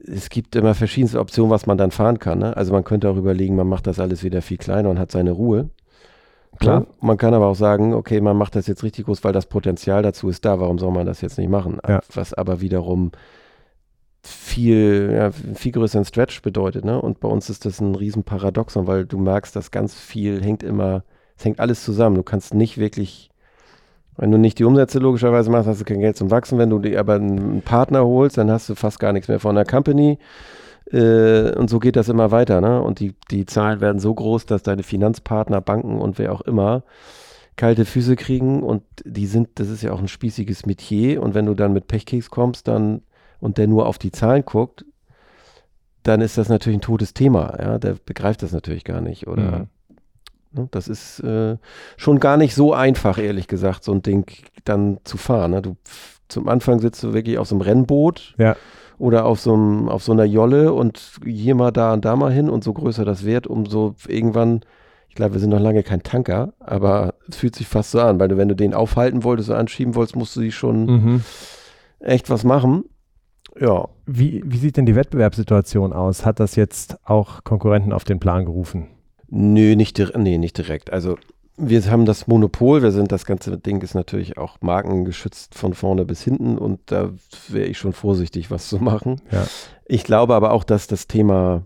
[0.06, 2.39] es gibt immer verschiedenste Optionen, was man dann fahren kann.
[2.39, 2.56] Ne?
[2.56, 5.32] Also man könnte auch überlegen, man macht das alles wieder viel kleiner und hat seine
[5.32, 5.70] Ruhe.
[6.60, 6.82] Klar.
[6.82, 9.46] Ja, man kann aber auch sagen, okay, man macht das jetzt richtig groß, weil das
[9.46, 10.60] Potenzial dazu ist da.
[10.60, 11.80] Warum soll man das jetzt nicht machen?
[11.88, 12.02] Ja.
[12.13, 13.12] Was aber wiederum
[14.28, 16.86] viel, ja, viel größeren Stretch bedeutet.
[16.86, 17.02] Ne?
[17.02, 21.04] Und bei uns ist das ein Riesenparadoxon, weil du merkst, dass ganz viel hängt immer,
[21.38, 22.16] es hängt alles zusammen.
[22.16, 23.30] Du kannst nicht wirklich,
[24.18, 26.58] wenn du nicht die Umsätze logischerweise machst, hast du kein Geld zum Wachsen.
[26.58, 29.56] Wenn du dir aber einen Partner holst, dann hast du fast gar nichts mehr von
[29.56, 30.20] der Company.
[30.92, 32.62] Äh, und so geht das immer weiter.
[32.62, 32.82] Ne?
[32.82, 36.84] Und die, die Zahlen werden so groß, dass deine Finanzpartner, Banken und wer auch immer
[37.58, 41.48] kalte Füße kriegen und die sind, das ist ja auch ein spießiges Metier und wenn
[41.48, 43.02] du dann mit Pechkeks kommst, dann
[43.39, 44.86] und der nur auf die Zahlen guckt,
[46.04, 47.58] dann ist das natürlich ein totes Thema.
[47.60, 47.78] Ja?
[47.78, 49.28] Der begreift das natürlich gar nicht.
[49.28, 49.67] Oder mhm.
[50.54, 50.67] ne?
[50.71, 51.58] das ist äh,
[51.97, 54.32] schon gar nicht so einfach, ehrlich gesagt, so ein Ding
[54.63, 55.52] dann zu fahren.
[55.52, 55.62] Ne?
[55.62, 55.76] Du,
[56.28, 58.56] zum Anfang sitzt du wirklich auf so einem Rennboot ja.
[58.97, 62.32] oder auf so, einem, auf so einer Jolle und hier mal da und da mal
[62.32, 64.62] hin und so größer das wird, umso irgendwann
[65.10, 68.19] ich glaube, wir sind noch lange kein Tanker, aber es fühlt sich fast so an,
[68.19, 71.21] weil du, wenn du den aufhalten wolltest oder anschieben wolltest, musst du die schon mhm.
[72.00, 72.84] echt was machen.
[73.60, 73.88] Ja.
[74.06, 76.26] Wie, wie sieht denn die Wettbewerbssituation aus?
[76.26, 78.88] Hat das jetzt auch Konkurrenten auf den Plan gerufen?
[79.30, 80.93] Nö, nicht, nee, nicht direkt.
[80.93, 81.17] Also
[81.58, 86.06] wir haben das Monopol, wir sind, das ganze Ding ist natürlich auch markengeschützt von vorne
[86.06, 87.12] bis hinten und da
[87.50, 89.22] wäre ich schon vorsichtig, was zu machen.
[89.32, 89.48] Ja.
[89.86, 91.63] Ich glaube aber auch, dass das Thema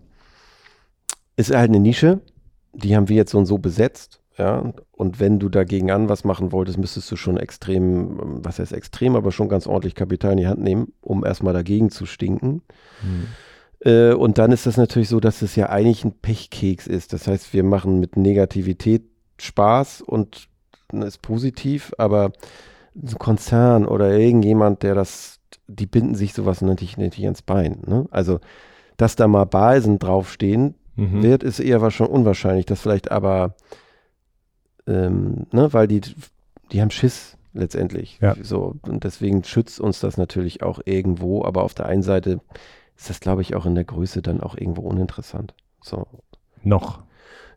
[1.36, 2.20] ist halt eine Nische,
[2.72, 6.24] die haben wir jetzt so und so besetzt Ja, und wenn du dagegen an was
[6.24, 10.38] machen wolltest, müsstest du schon extrem, was heißt extrem, aber schon ganz ordentlich Kapital in
[10.38, 12.62] die Hand nehmen, um erstmal dagegen zu stinken.
[13.02, 13.26] Mhm.
[13.80, 17.12] Äh, und dann ist das natürlich so, dass es ja eigentlich ein Pechkeks ist.
[17.12, 19.04] Das heißt, wir machen mit Negativität
[19.38, 20.48] Spaß und
[20.92, 22.32] ist positiv, aber
[22.94, 27.82] ein Konzern oder irgendjemand, der das, die binden sich sowas natürlich, natürlich ans Bein.
[27.86, 28.06] Ne?
[28.10, 28.40] Also,
[28.96, 31.22] dass da mal Balsen draufstehen, mhm.
[31.22, 33.56] wird, ist eher schon unwahrscheinlich, dass vielleicht aber
[34.86, 36.00] ähm, ne, weil die,
[36.72, 38.18] die haben Schiss letztendlich.
[38.20, 38.34] Ja.
[38.42, 42.40] So, und deswegen schützt uns das natürlich auch irgendwo, aber auf der einen Seite
[42.96, 45.54] ist das, glaube ich, auch in der Größe dann auch irgendwo uninteressant.
[45.82, 46.06] So.
[46.62, 47.02] Noch.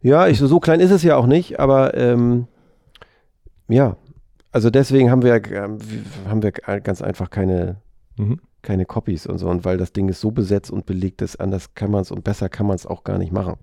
[0.02, 2.48] Ja, ich, so klein ist es ja auch nicht, aber ähm,
[3.68, 3.98] ja,
[4.52, 5.80] also deswegen haben wir, ähm,
[6.28, 7.78] haben wir ganz einfach keine,
[8.18, 8.40] mhm.
[8.62, 9.50] keine Copies und so.
[9.50, 12.24] Und weil das Ding ist so besetzt und belegt ist, anders kann man es und
[12.24, 13.58] besser kann man es auch gar nicht machen.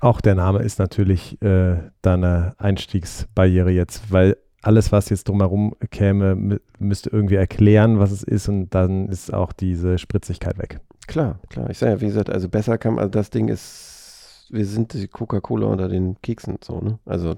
[0.00, 5.74] Auch der Name ist natürlich äh, da eine Einstiegsbarriere jetzt, weil alles, was jetzt drumherum
[5.90, 10.80] käme, müsste irgendwie erklären, was es ist und dann ist auch diese Spritzigkeit weg.
[11.06, 11.68] Klar, klar.
[11.70, 14.94] Ich sage ja, wie gesagt, also besser kann man, also das Ding ist, wir sind
[14.94, 16.98] die Coca-Cola unter den Keksen, so, ne?
[17.04, 17.36] Also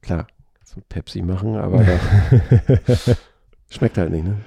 [0.00, 0.28] klar,
[0.64, 1.84] so Pepsi machen, aber
[3.70, 4.36] schmeckt halt nicht, ne?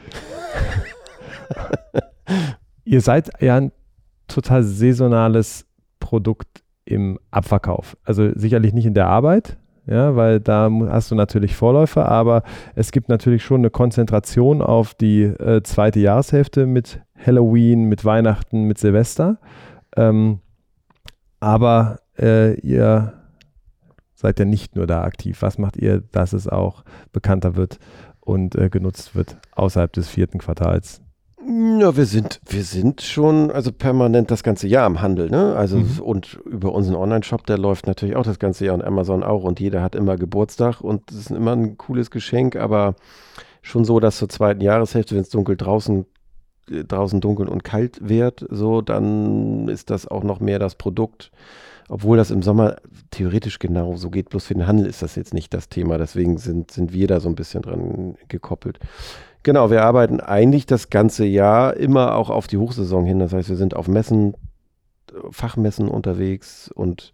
[2.86, 3.72] Ihr seid ja ein
[4.28, 5.66] total saisonales
[6.00, 7.98] Produkt im Abverkauf.
[8.04, 12.44] Also sicherlich nicht in der Arbeit, ja, weil da hast du natürlich Vorläufer, aber
[12.76, 18.63] es gibt natürlich schon eine Konzentration auf die äh, zweite Jahreshälfte mit Halloween, mit Weihnachten,
[18.63, 19.39] mit Silvester.
[19.96, 20.39] Ähm,
[21.39, 23.13] aber äh, ihr
[24.13, 25.41] seid ja nicht nur da aktiv.
[25.41, 27.80] Was macht ihr, dass es auch bekannter wird
[28.20, 31.02] und äh, genutzt wird außerhalb des vierten Quartals?
[31.48, 35.56] Ja, wir sind, wir sind schon also permanent das ganze Jahr im Handel, ne?
[35.56, 36.00] Also mhm.
[36.00, 39.60] und über unseren Online-Shop, der läuft natürlich auch das ganze Jahr und Amazon auch und
[39.60, 42.96] jeder hat immer Geburtstag und es ist immer ein cooles Geschenk, aber
[43.64, 46.06] schon so, dass zur zweiten Jahreshälfte, wenn es dunkel draußen
[46.70, 51.32] äh, draußen dunkel und kalt wird, so dann ist das auch noch mehr das Produkt.
[51.90, 52.78] Obwohl das im Sommer
[53.10, 55.98] theoretisch genau so geht, bloß für den Handel ist das jetzt nicht das Thema.
[55.98, 58.80] Deswegen sind, sind wir da so ein bisschen dran gekoppelt.
[59.44, 63.20] Genau, wir arbeiten eigentlich das ganze Jahr immer auch auf die Hochsaison hin.
[63.20, 64.36] Das heißt, wir sind auf Messen,
[65.32, 67.12] Fachmessen unterwegs und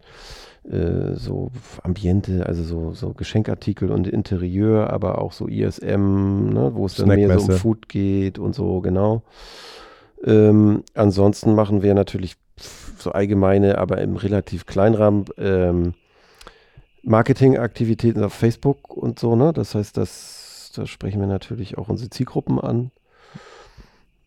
[0.70, 1.50] äh, so
[1.82, 7.08] Ambiente, also so, so Geschenkartikel und Interieur, aber auch so ISM, ne, wo es dann
[7.08, 9.22] mehr so um Food geht und so, genau.
[10.24, 12.36] Ähm, ansonsten machen wir natürlich
[12.98, 15.94] so allgemeine, aber im relativ Kleinrahmen ähm,
[17.02, 19.52] Marketingaktivitäten auf Facebook und so, ne?
[19.52, 20.37] Das heißt, das
[20.78, 22.90] da sprechen wir natürlich auch unsere Zielgruppen an.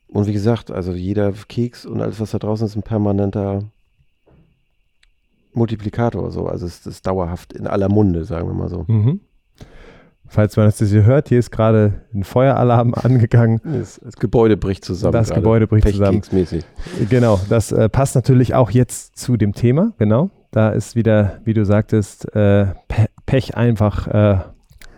[0.08, 3.64] Und wie gesagt, also jeder Keks und alles, was da draußen ist, ein permanenter
[5.54, 6.32] Multiplikator.
[6.32, 6.48] So.
[6.48, 8.86] Also es ist dauerhaft in aller Munde, sagen wir mal so.
[8.88, 9.22] Mhm.
[10.28, 13.60] Falls man das hier hört, hier ist gerade ein Feueralarm angegangen.
[13.64, 15.14] Das, das Gebäude bricht zusammen.
[15.14, 15.42] Das gerade.
[15.42, 16.22] Gebäude bricht zusammen.
[17.10, 19.94] Genau, das äh, passt natürlich auch jetzt zu dem Thema.
[19.98, 22.68] Genau, da ist wieder, wie du sagtest, äh,
[23.26, 24.40] Pech einfach äh,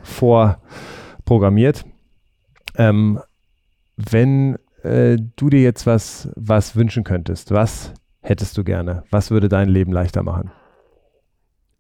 [0.03, 0.59] vor
[1.25, 1.85] programmiert.
[2.75, 3.19] Ähm,
[3.97, 9.03] wenn äh, du dir jetzt was, was wünschen könntest, was hättest du gerne?
[9.11, 10.51] Was würde dein Leben leichter machen?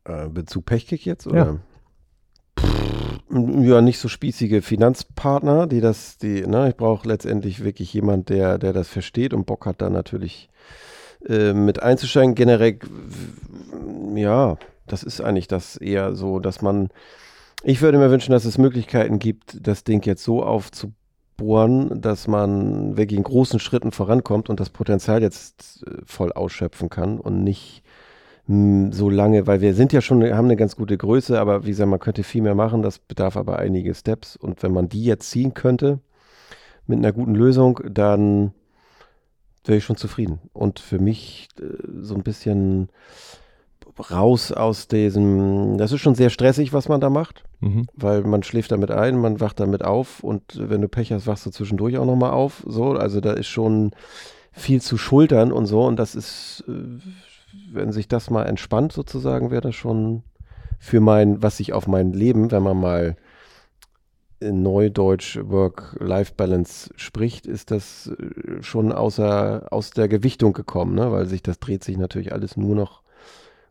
[0.05, 1.27] Äh, Bezug Pechkick jetzt?
[1.27, 1.59] Oder?
[3.31, 3.39] Ja.
[3.61, 8.57] ja, nicht so spießige Finanzpartner, die das, die, ne, ich brauche letztendlich wirklich jemand, der,
[8.57, 10.49] der das versteht und Bock hat, da natürlich
[11.27, 12.35] äh, mit einzusteigen.
[12.35, 12.79] Generell,
[14.15, 16.89] ja, das ist eigentlich das eher so, dass man
[17.63, 22.97] ich würde mir wünschen, dass es Möglichkeiten gibt, das Ding jetzt so aufzubohren, dass man
[22.97, 27.83] wirklich in großen Schritten vorankommt und das Potenzial jetzt äh, voll ausschöpfen kann und nicht
[28.47, 31.69] hm, so lange, weil wir sind ja schon, haben eine ganz gute Größe, aber wie
[31.69, 35.05] gesagt, man könnte viel mehr machen, das bedarf aber einige Steps und wenn man die
[35.05, 35.99] jetzt ziehen könnte
[36.85, 38.53] mit einer guten Lösung, dann
[39.65, 40.39] wäre ich schon zufrieden.
[40.51, 41.63] Und für mich äh,
[42.01, 42.89] so ein bisschen
[43.99, 47.87] raus aus diesem, das ist schon sehr stressig, was man da macht, mhm.
[47.95, 51.45] weil man schläft damit ein, man wacht damit auf und wenn du Pech hast, wachst
[51.45, 53.91] du zwischendurch auch nochmal auf, so, also da ist schon
[54.51, 56.71] viel zu schultern und so und das ist, äh,
[57.71, 60.23] wenn sich das mal entspannt sozusagen, wäre das schon
[60.79, 63.15] für mein, was sich auf mein Leben, wenn man mal
[64.39, 71.11] in Neudeutsch Work-Life-Balance spricht, ist das äh, schon außer, aus der Gewichtung gekommen, ne?
[71.11, 73.02] weil sich das dreht sich natürlich alles nur noch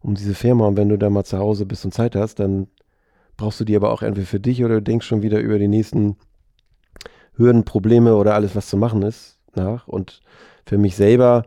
[0.03, 0.67] um diese Firma.
[0.67, 2.69] Und wenn du da mal zu Hause bist und Zeit hast, dann
[3.37, 5.69] brauchst du die aber auch entweder für dich oder du denkst schon wieder über die
[5.69, 6.17] nächsten
[7.37, 9.89] Hürden, Probleme oder alles, was zu machen ist, nach.
[9.89, 10.21] Und
[10.67, 11.47] für mich selber,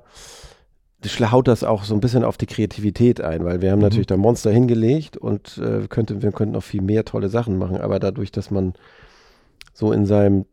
[1.32, 3.84] haut das auch so ein bisschen auf die Kreativität ein, weil wir haben mhm.
[3.84, 7.78] natürlich da Monster hingelegt und äh, könnte, wir könnten noch viel mehr tolle Sachen machen,
[7.78, 8.74] aber dadurch, dass man
[9.74, 10.46] so in seinem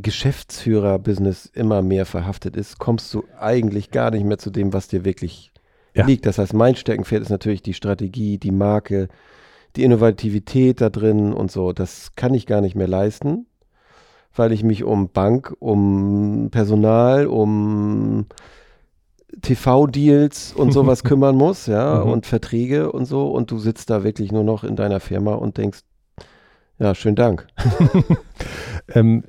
[0.00, 5.04] Geschäftsführer-Business immer mehr verhaftet ist, kommst du eigentlich gar nicht mehr zu dem, was dir
[5.04, 5.49] wirklich
[5.94, 6.06] ja.
[6.06, 6.26] liegt.
[6.26, 9.08] Das heißt, mein Steckenpferd ist natürlich die Strategie, die Marke,
[9.76, 11.72] die Innovativität da drin und so.
[11.72, 13.46] Das kann ich gar nicht mehr leisten,
[14.34, 18.26] weil ich mich um Bank, um Personal, um
[19.42, 22.12] TV-Deals und sowas kümmern muss, ja, mhm.
[22.12, 23.30] und Verträge und so.
[23.30, 25.80] Und du sitzt da wirklich nur noch in deiner Firma und denkst,
[26.78, 27.46] ja, schönen Dank.
[28.94, 29.22] ähm,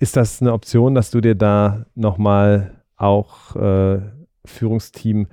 [0.00, 4.00] ist das eine Option, dass du dir da nochmal auch äh,
[4.44, 5.28] Führungsteam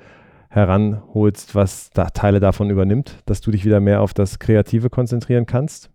[0.55, 5.45] heranholst, was da Teile davon übernimmt, dass du dich wieder mehr auf das Kreative konzentrieren
[5.45, 5.89] kannst?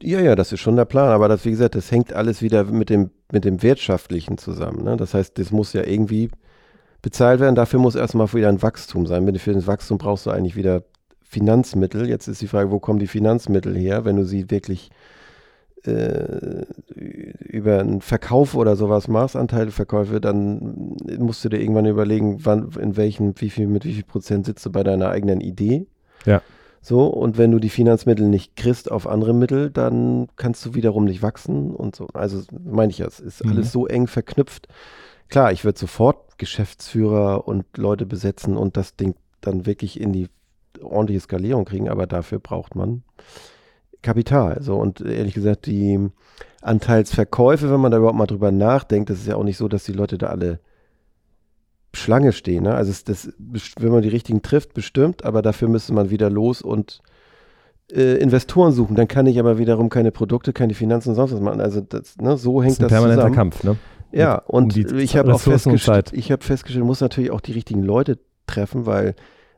[0.00, 2.64] Ja, ja, das ist schon der Plan, aber das, wie gesagt, das hängt alles wieder
[2.64, 4.84] mit dem, mit dem Wirtschaftlichen zusammen.
[4.84, 4.96] Ne?
[4.96, 6.30] Das heißt, das muss ja irgendwie
[7.02, 7.54] bezahlt werden.
[7.54, 9.32] Dafür muss erstmal wieder ein Wachstum sein.
[9.38, 10.84] Für das Wachstum brauchst du eigentlich wieder
[11.20, 12.08] Finanzmittel.
[12.08, 14.90] Jetzt ist die Frage, wo kommen die Finanzmittel her, wenn du sie wirklich
[15.86, 16.64] äh,
[16.94, 22.96] über einen Verkauf oder sowas machst, Anteilverkäufe, dann musst du dir irgendwann überlegen, wann, in
[22.96, 25.86] welchen, wie viel, mit wie viel Prozent sitzt du bei deiner eigenen Idee.
[26.24, 26.42] Ja.
[26.80, 31.04] So, und wenn du die Finanzmittel nicht kriegst auf andere Mittel, dann kannst du wiederum
[31.04, 32.08] nicht wachsen und so.
[32.12, 33.52] Also meine ich ja, es ist mhm.
[33.52, 34.66] alles so eng verknüpft.
[35.28, 40.28] Klar, ich würde sofort Geschäftsführer und Leute besetzen und das Ding dann wirklich in die
[40.82, 43.04] ordentliche Skalierung kriegen, aber dafür braucht man
[44.02, 44.62] Kapital.
[44.62, 46.10] So und ehrlich gesagt, die
[46.60, 49.84] Anteilsverkäufe, wenn man da überhaupt mal drüber nachdenkt, das ist ja auch nicht so, dass
[49.84, 50.60] die Leute da alle
[51.94, 52.64] Schlange stehen.
[52.64, 52.74] Ne?
[52.74, 53.32] Also es, das,
[53.78, 57.02] wenn man die richtigen trifft, bestimmt, aber dafür müsste man wieder los und
[57.92, 58.96] äh, Investoren suchen.
[58.96, 61.60] Dann kann ich aber wiederum keine Produkte, keine Finanzen und sonst was machen.
[61.60, 63.34] Also das, ne, so hängt das, ist ein das permanenter zusammen.
[63.34, 63.76] Kampf, ne?
[64.12, 67.82] Ja, und um ich habe auch festgestellt, ich habe festgestellt, muss natürlich auch die richtigen
[67.82, 69.14] Leute treffen, weil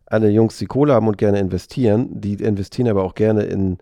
[0.06, 3.78] alle Jungs, die Kohle haben und gerne investieren, die investieren aber auch gerne in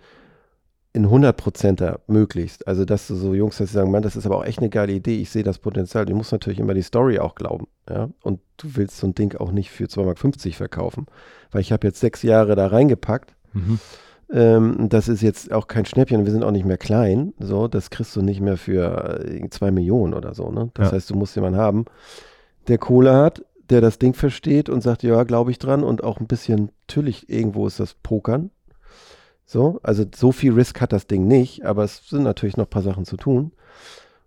[0.95, 2.69] in 100 Prozenter möglichst.
[2.69, 4.69] Also, dass du so Jungs, dass sie sagen, Mann, das ist aber auch echt eine
[4.69, 6.05] geile Idee, ich sehe das Potenzial.
[6.05, 8.11] Du musst natürlich immer die Story auch glauben, ja.
[8.23, 11.07] Und du willst so ein Ding auch nicht für 2,50 Mark verkaufen.
[11.51, 13.35] Weil ich habe jetzt sechs Jahre da reingepackt.
[13.55, 13.79] Mhm.
[14.33, 17.35] Ähm, das ist jetzt auch kein Schnäppchen, wir sind auch nicht mehr klein.
[17.39, 20.51] So, das kriegst du nicht mehr für äh, zwei Millionen oder so.
[20.51, 20.71] Ne?
[20.75, 20.97] Das ja.
[20.97, 21.85] heißt, du musst jemanden haben,
[22.69, 26.21] der Kohle hat, der das Ding versteht und sagt, ja, glaube ich dran und auch
[26.21, 28.51] ein bisschen, natürlich, irgendwo ist das Pokern.
[29.47, 32.71] So, also so viel Risk hat das Ding nicht, aber es sind natürlich noch ein
[32.71, 33.53] paar Sachen zu tun.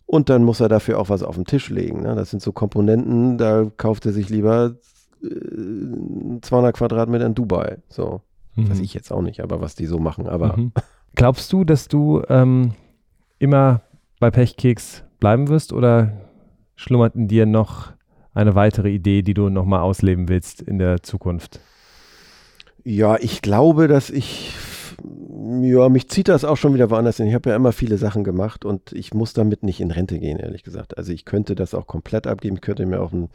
[0.06, 2.04] Und dann muss er dafür auch was auf den Tisch legen.
[2.04, 2.16] Ne?
[2.16, 4.76] Das sind so Komponenten, da kauft er sich lieber
[5.24, 7.78] äh, 200 Quadratmeter in Dubai.
[7.90, 8.22] So,
[8.56, 8.70] Mhm.
[8.70, 10.28] Weiß ich jetzt auch nicht, aber was die so machen.
[10.28, 10.72] Aber mhm.
[11.16, 12.74] Glaubst du, dass du ähm,
[13.40, 13.82] immer
[14.20, 16.12] bei Pechkeks bleiben wirst oder
[16.76, 17.94] schlummert in dir noch
[18.34, 21.60] eine weitere Idee, die du nochmal ausleben willst in der Zukunft?
[22.84, 24.54] Ja, ich glaube, dass ich,
[25.62, 27.28] ja, mich zieht das auch schon wieder woanders hin.
[27.28, 30.40] Ich habe ja immer viele Sachen gemacht und ich muss damit nicht in Rente gehen,
[30.40, 30.98] ehrlich gesagt.
[30.98, 32.56] Also ich könnte das auch komplett abgeben.
[32.56, 33.30] Ich könnte mir auch eine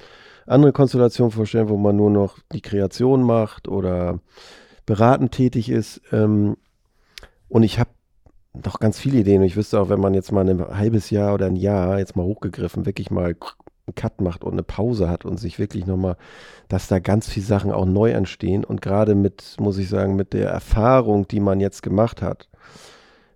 [0.46, 4.20] andere Konstellation vorstellen, wo man nur noch die Kreation macht oder
[4.87, 6.01] beratend tätig ist.
[6.12, 6.57] Ähm,
[7.49, 7.90] und ich habe
[8.53, 9.42] noch ganz viele Ideen.
[9.42, 12.16] Und ich wüsste auch, wenn man jetzt mal ein halbes Jahr oder ein Jahr jetzt
[12.16, 13.37] mal hochgegriffen, wirklich mal
[13.86, 16.16] einen Cut macht und eine Pause hat und sich wirklich nochmal,
[16.68, 18.64] dass da ganz viele Sachen auch neu entstehen.
[18.64, 22.48] Und gerade mit, muss ich sagen, mit der Erfahrung, die man jetzt gemacht hat,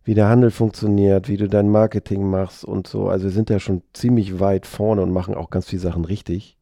[0.05, 3.09] wie der Handel funktioniert, wie du dein Marketing machst und so.
[3.09, 6.59] Also wir sind ja schon ziemlich weit vorne und machen auch ganz viele Sachen richtig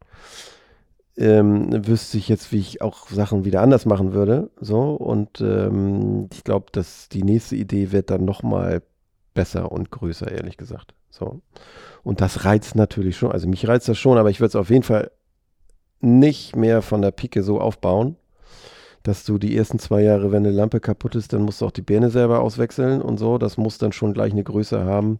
[1.17, 4.49] ähm, wüsste ich jetzt, wie ich auch Sachen wieder anders machen würde.
[4.59, 8.81] So, und ähm, ich glaube, dass die nächste Idee wird dann nochmal
[9.33, 10.93] besser und größer, ehrlich gesagt.
[11.09, 11.41] So.
[12.03, 13.31] Und das reizt natürlich schon.
[13.31, 15.11] Also mich reizt das schon, aber ich würde es auf jeden Fall
[16.01, 18.17] nicht mehr von der Pike so aufbauen,
[19.03, 21.71] dass du die ersten zwei Jahre, wenn eine Lampe kaputt ist, dann musst du auch
[21.71, 23.37] die Birne selber auswechseln und so.
[23.37, 25.19] Das muss dann schon gleich eine Größe haben,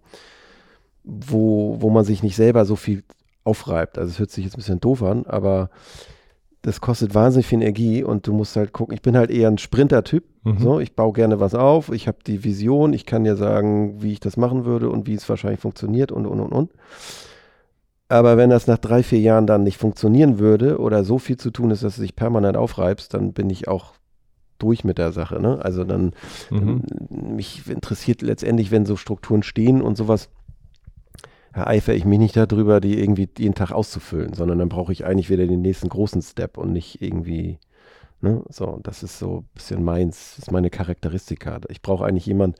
[1.03, 3.03] wo, wo man sich nicht selber so viel
[3.45, 3.97] aufreibt.
[3.97, 5.69] Also es hört sich jetzt ein bisschen doof an, aber
[6.63, 8.95] das kostet wahnsinnig viel Energie und du musst halt gucken.
[8.95, 10.23] Ich bin halt eher ein Sprinter-Typ.
[10.43, 10.57] Mhm.
[10.57, 14.13] So, ich baue gerne was auf, ich habe die Vision, ich kann dir sagen, wie
[14.13, 16.71] ich das machen würde und wie es wahrscheinlich funktioniert und und und und.
[18.07, 21.51] Aber wenn das nach drei, vier Jahren dann nicht funktionieren würde oder so viel zu
[21.51, 23.93] tun ist, dass du dich permanent aufreibst, dann bin ich auch
[24.57, 25.41] durch mit der Sache.
[25.41, 25.59] Ne?
[25.61, 26.13] Also dann,
[26.49, 26.83] mhm.
[26.87, 30.29] dann mich interessiert letztendlich, wenn so Strukturen stehen und sowas,
[31.53, 35.29] ereifere ich mich nicht darüber, die irgendwie jeden Tag auszufüllen, sondern dann brauche ich eigentlich
[35.29, 37.59] wieder den nächsten großen Step und nicht irgendwie,
[38.21, 41.61] ne, so, das ist so ein bisschen meins, das ist meine Charakteristika.
[41.69, 42.57] Ich brauche eigentlich jemanden,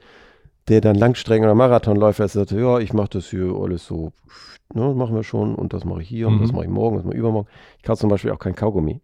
[0.68, 4.14] der dann Langstrecken- oder Marathonläufer ist, sagt, ja, ich mache das hier alles so,
[4.74, 6.58] ne, das machen wir schon und das mache ich hier und das mhm.
[6.58, 7.50] mache ich morgen, das mache ich übermorgen.
[7.78, 9.02] Ich kaufe zum Beispiel auch kein Kaugummi.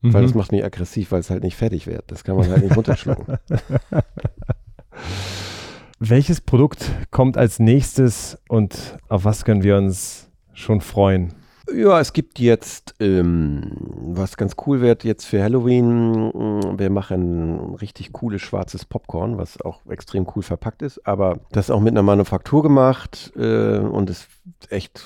[0.00, 0.14] mhm.
[0.14, 2.04] weil das macht mich aggressiv, weil es halt nicht fertig wird.
[2.12, 3.38] Das kann man halt nicht runterschlucken.
[5.98, 11.32] Welches Produkt kommt als nächstes und auf was können wir uns schon freuen?
[11.74, 13.72] Ja, es gibt jetzt, ähm,
[14.14, 19.58] was ganz cool wird jetzt für Halloween, mm, wir machen richtig cooles schwarzes Popcorn, was
[19.62, 24.28] auch extrem cool verpackt ist, aber das auch mit einer Manufaktur gemacht äh, und ist
[24.68, 25.02] echt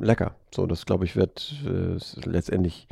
[0.00, 0.34] lecker.
[0.52, 2.88] So, das glaube ich wird äh, letztendlich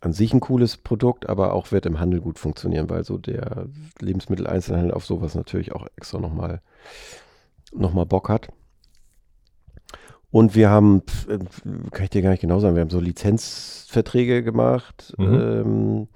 [0.00, 3.66] an sich ein cooles Produkt, aber auch wird im Handel gut funktionieren, weil so der
[4.00, 6.60] Lebensmitteleinzelhandel auf sowas natürlich auch extra nochmal
[7.72, 8.48] noch mal Bock hat.
[10.30, 11.38] Und wir haben, äh,
[11.90, 15.14] kann ich dir gar nicht genau sagen, wir haben so Lizenzverträge gemacht.
[15.16, 15.34] Mhm.
[15.34, 16.08] Ähm,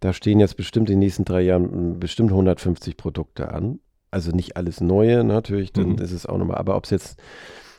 [0.00, 3.80] da stehen jetzt bestimmt in den nächsten drei Jahren bestimmt 150 Produkte an.
[4.10, 5.98] Also nicht alles Neue natürlich, dann mhm.
[5.98, 7.20] ist es auch nochmal, aber ob es jetzt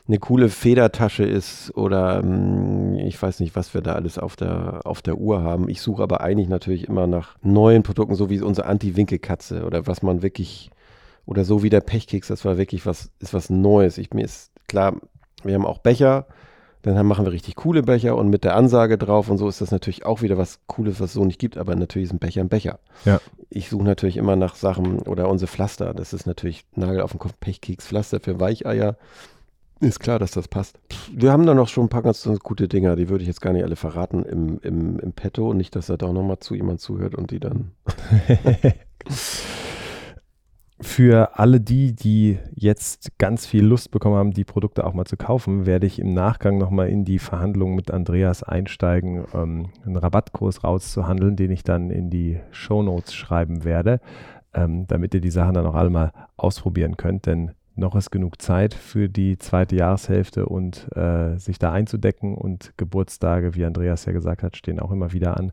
[0.08, 4.80] eine coole Federtasche ist oder ähm, ich weiß nicht, was wir da alles auf der,
[4.84, 5.68] auf der Uhr haben.
[5.68, 10.02] Ich suche aber eigentlich natürlich immer nach neuen Produkten, so wie unsere Anti-Winkelkatze oder was
[10.02, 10.70] man wirklich,
[11.26, 13.98] oder so wie der Pechkeks, das war wirklich was, ist was Neues.
[13.98, 14.96] Ich, mir ist klar,
[15.44, 16.26] wir haben auch Becher,
[16.82, 19.72] dann machen wir richtig coole Becher und mit der Ansage drauf und so ist das
[19.72, 22.40] natürlich auch wieder was Cooles, was es so nicht gibt, aber natürlich ist ein Becher
[22.40, 22.78] ein Becher.
[23.04, 23.20] Ja.
[23.50, 27.18] Ich suche natürlich immer nach Sachen oder unsere Pflaster, das ist natürlich Nagel auf den
[27.18, 28.96] Kopf, Pechkeks, Pflaster für Weicheier.
[29.80, 30.78] Ist klar, dass das passt.
[31.12, 33.52] Wir haben da noch schon ein paar ganz gute Dinger, die würde ich jetzt gar
[33.52, 35.54] nicht alle verraten im, im, im Petto.
[35.54, 37.70] Nicht, dass er da auch nochmal zu jemand zuhört und die dann
[40.80, 45.16] Für alle die, die jetzt ganz viel Lust bekommen haben, die Produkte auch mal zu
[45.16, 50.62] kaufen, werde ich im Nachgang nochmal in die Verhandlungen mit Andreas einsteigen, ähm, einen Rabattkurs
[50.62, 54.00] rauszuhandeln, den ich dann in die Show Notes schreiben werde,
[54.54, 57.26] ähm, damit ihr die Sachen dann auch alle mal ausprobieren könnt.
[57.26, 62.34] Denn noch ist genug Zeit für die zweite Jahreshälfte und äh, sich da einzudecken.
[62.34, 65.52] Und Geburtstage, wie Andreas ja gesagt hat, stehen auch immer wieder an.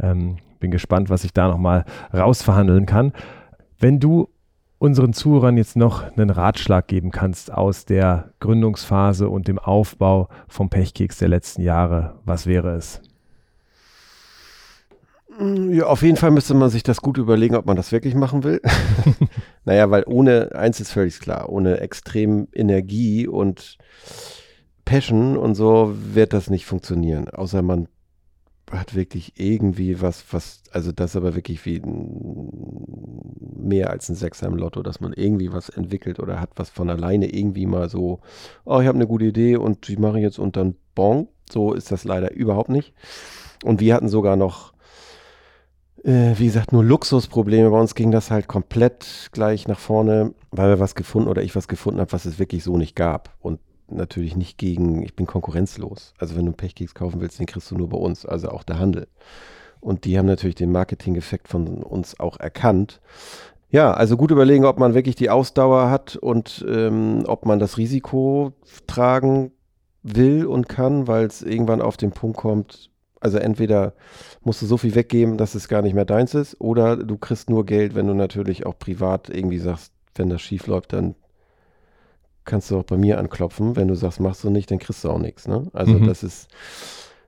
[0.00, 3.12] Ähm, bin gespannt, was ich da nochmal rausverhandeln kann.
[3.78, 4.28] Wenn du
[4.78, 10.68] unseren Zuhörern jetzt noch einen Ratschlag geben kannst aus der Gründungsphase und dem Aufbau vom
[10.68, 13.00] Pechkeks der letzten Jahre, was wäre es?
[15.40, 18.44] Ja, auf jeden Fall müsste man sich das gut überlegen, ob man das wirklich machen
[18.44, 18.60] will.
[19.64, 23.78] naja, weil ohne, eins ist völlig klar, ohne extrem Energie und
[24.84, 27.28] Passion und so wird das nicht funktionieren.
[27.28, 27.88] Außer man
[28.70, 31.82] hat wirklich irgendwie was, was, also das aber wirklich wie
[33.56, 36.90] mehr als ein Sechser im Lotto, dass man irgendwie was entwickelt oder hat was von
[36.90, 38.20] alleine irgendwie mal so,
[38.64, 41.28] oh, ich habe eine gute Idee und die mache ich jetzt und dann bon.
[41.50, 42.94] So ist das leider überhaupt nicht.
[43.64, 44.73] Und wir hatten sogar noch,
[46.04, 47.70] äh, wie gesagt, nur Luxusprobleme.
[47.70, 51.56] Bei uns ging das halt komplett gleich nach vorne, weil wir was gefunden oder ich
[51.56, 53.34] was gefunden habe, was es wirklich so nicht gab.
[53.40, 56.14] Und natürlich nicht gegen, ich bin konkurrenzlos.
[56.18, 58.62] Also wenn du einen Pechkeks kaufen willst, den kriegst du nur bei uns, also auch
[58.62, 59.08] der Handel.
[59.80, 63.00] Und die haben natürlich den Marketing-Effekt von uns auch erkannt.
[63.70, 67.76] Ja, also gut überlegen, ob man wirklich die Ausdauer hat und ähm, ob man das
[67.76, 68.52] Risiko
[68.86, 69.52] tragen
[70.02, 72.90] will und kann, weil es irgendwann auf den Punkt kommt,
[73.24, 73.94] also entweder
[74.42, 77.48] musst du so viel weggeben, dass es gar nicht mehr deins ist, oder du kriegst
[77.48, 81.14] nur Geld, wenn du natürlich auch privat irgendwie sagst, wenn das schief läuft, dann
[82.44, 83.76] kannst du auch bei mir anklopfen.
[83.76, 85.48] Wenn du sagst, machst du nicht, dann kriegst du auch nichts.
[85.48, 85.68] Ne?
[85.72, 86.06] Also mhm.
[86.06, 86.48] das ist,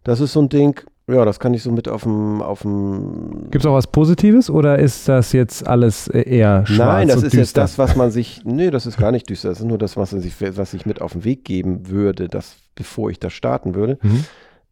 [0.04, 3.48] das ist so ein Ding, ja, das kann ich so mit auf dem, auf dem.
[3.50, 7.16] Gibt es auch was Positives oder ist das jetzt alles äh, eher schwarz Nein, das
[7.18, 7.38] ist düster?
[7.38, 9.48] jetzt das, was man sich, nee, das ist gar nicht düster.
[9.48, 12.28] Das ist nur das, was, man sich, was ich mit auf den Weg geben würde,
[12.28, 13.98] das, bevor ich das starten würde.
[14.02, 14.24] Mhm.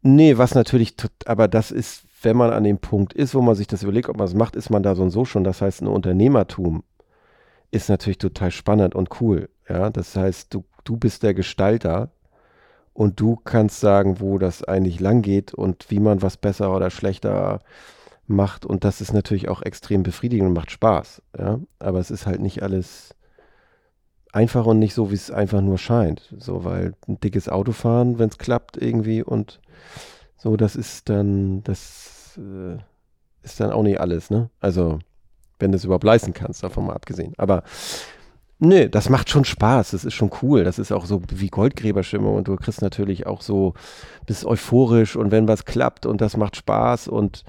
[0.07, 0.95] Nee, was natürlich,
[1.25, 4.17] aber das ist, wenn man an dem Punkt ist, wo man sich das überlegt, ob
[4.17, 5.43] man es macht, ist man da so und so schon.
[5.43, 6.83] Das heißt, ein Unternehmertum
[7.71, 9.49] ist natürlich total spannend und cool.
[9.67, 12.11] Ja, das heißt, du, du bist der Gestalter
[12.93, 16.91] und du kannst sagen, wo das eigentlich lang geht und wie man was besser oder
[16.91, 17.61] schlechter
[18.27, 18.63] macht.
[18.63, 21.23] Und das ist natürlich auch extrem befriedigend und macht Spaß.
[21.35, 21.59] Ja?
[21.79, 23.15] Aber es ist halt nicht alles
[24.35, 26.33] einfach und nicht so, wie es einfach nur scheint.
[26.37, 29.61] So, weil ein dickes Auto fahren, wenn es klappt irgendwie und
[30.37, 32.77] so, das ist dann, das äh,
[33.43, 34.49] ist dann auch nicht alles, ne?
[34.59, 34.99] Also,
[35.57, 37.33] wenn du es überhaupt leisten kannst, davon mal abgesehen.
[37.37, 37.63] Aber
[38.57, 39.91] Nee, das macht schon Spaß.
[39.91, 40.63] Das ist schon cool.
[40.63, 43.73] Das ist auch so wie Goldgräberstimmung und du kriegst natürlich auch so,
[44.25, 47.43] bist euphorisch und wenn was klappt und das macht Spaß und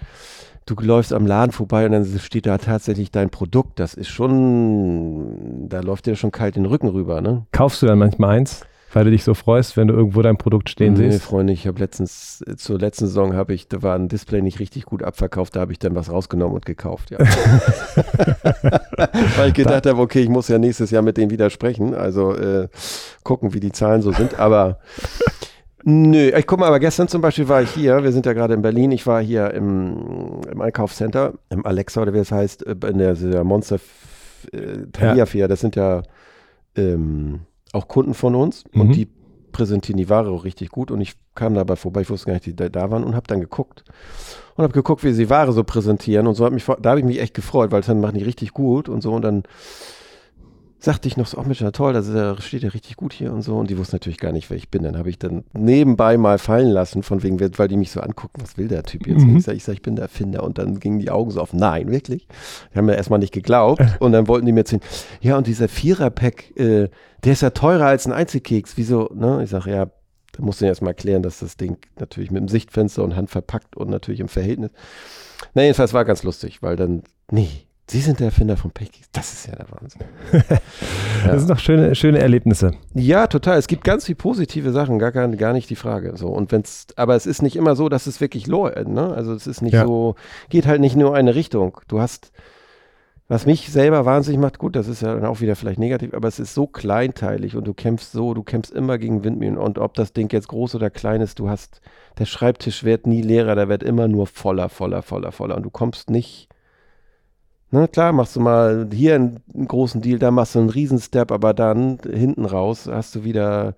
[0.66, 3.80] du läufst am Laden vorbei und dann steht da tatsächlich dein Produkt.
[3.80, 7.46] Das ist schon, da läuft dir schon kalt den Rücken rüber, ne?
[7.52, 8.62] Kaufst du dann manchmal eins?
[8.96, 11.24] weil du dich so freust, wenn du irgendwo dein Produkt stehen nee, siehst?
[11.24, 14.86] Freunde, ich habe letztens, zur letzten Saison habe ich, da war ein Display nicht richtig
[14.86, 17.18] gut abverkauft, da habe ich dann was rausgenommen und gekauft, ja.
[19.36, 22.68] weil ich gedacht habe, okay, ich muss ja nächstes Jahr mit denen widersprechen, also äh,
[23.22, 24.78] gucken, wie die Zahlen so sind, aber
[25.88, 28.54] Nö, ich guck mal, aber gestern zum Beispiel war ich hier, wir sind ja gerade
[28.54, 32.74] in Berlin, ich war hier im, im Einkaufscenter, im Alexa oder wie es heißt, äh,
[32.88, 33.78] in der, der Monster
[34.50, 36.02] äh, Thalia das sind ja
[36.74, 38.80] ähm, auch Kunden von uns mhm.
[38.80, 39.06] und die
[39.52, 42.46] präsentieren die Ware auch richtig gut und ich kam dabei vorbei, ich wusste gar nicht,
[42.46, 43.84] die da, waren und habe dann geguckt
[44.56, 47.06] und habe geguckt, wie sie Ware so präsentieren und so hat mich, da habe ich
[47.06, 49.44] mich echt gefreut, weil dann machen die richtig gut und so und dann
[50.78, 53.32] sagte ich noch so, oh Mensch, na toll, das ist steht ja richtig gut hier
[53.32, 53.56] und so.
[53.56, 54.82] Und die wussten natürlich gar nicht, wer ich bin.
[54.82, 58.40] Dann habe ich dann nebenbei mal fallen lassen, von wegen, weil die mich so angucken,
[58.40, 59.24] was will der Typ jetzt?
[59.24, 59.38] Mhm.
[59.38, 60.42] Ich sage, ich, sag, ich bin der Erfinder.
[60.42, 62.26] Und dann gingen die Augen so auf, nein, wirklich?
[62.72, 63.82] Die haben mir erstmal nicht geglaubt.
[64.00, 64.82] Und dann wollten die mir erzählen,
[65.20, 66.88] ja, und dieser Vierer-Pack, äh,
[67.24, 68.76] der ist ja teurer als ein Einzelkeks.
[68.76, 69.10] Wieso?
[69.14, 69.42] Ne?
[69.42, 72.48] Ich sage, ja, da musst du jetzt mal erklären, dass das Ding natürlich mit dem
[72.48, 74.70] Sichtfenster und Hand verpackt und natürlich im Verhältnis.
[75.54, 79.08] Na, jedenfalls war ganz lustig, weil dann, nee, Sie sind der Erfinder von Pancakes.
[79.12, 80.02] Das ist ja der Wahnsinn.
[80.32, 80.60] das
[81.24, 81.38] ja.
[81.38, 82.72] sind doch schöne, schöne Erlebnisse.
[82.94, 83.58] Ja, total.
[83.58, 86.16] Es gibt ganz viele positive Sachen, gar, gar, gar nicht die Frage.
[86.16, 86.26] So.
[86.26, 88.88] Und wenn's, aber es ist nicht immer so, dass es wirklich läuft.
[88.88, 89.14] Ne?
[89.14, 89.84] Also es ist nicht ja.
[89.84, 90.16] so,
[90.48, 91.80] geht halt nicht nur eine Richtung.
[91.86, 92.32] Du hast,
[93.28, 96.26] was mich selber wahnsinnig macht, gut, das ist ja dann auch wieder vielleicht negativ, aber
[96.26, 99.58] es ist so kleinteilig und du kämpfst so, du kämpfst immer gegen Windmühlen.
[99.58, 101.80] Und ob das Ding jetzt groß oder klein ist, du hast,
[102.18, 105.56] der Schreibtisch wird nie leerer, der wird immer nur voller, voller, voller, voller.
[105.56, 106.48] Und du kommst nicht
[107.76, 111.30] Ne, klar, machst du mal hier einen, einen, großen Deal, da machst du einen Riesenstep,
[111.30, 113.74] aber dann hinten raus hast du wieder,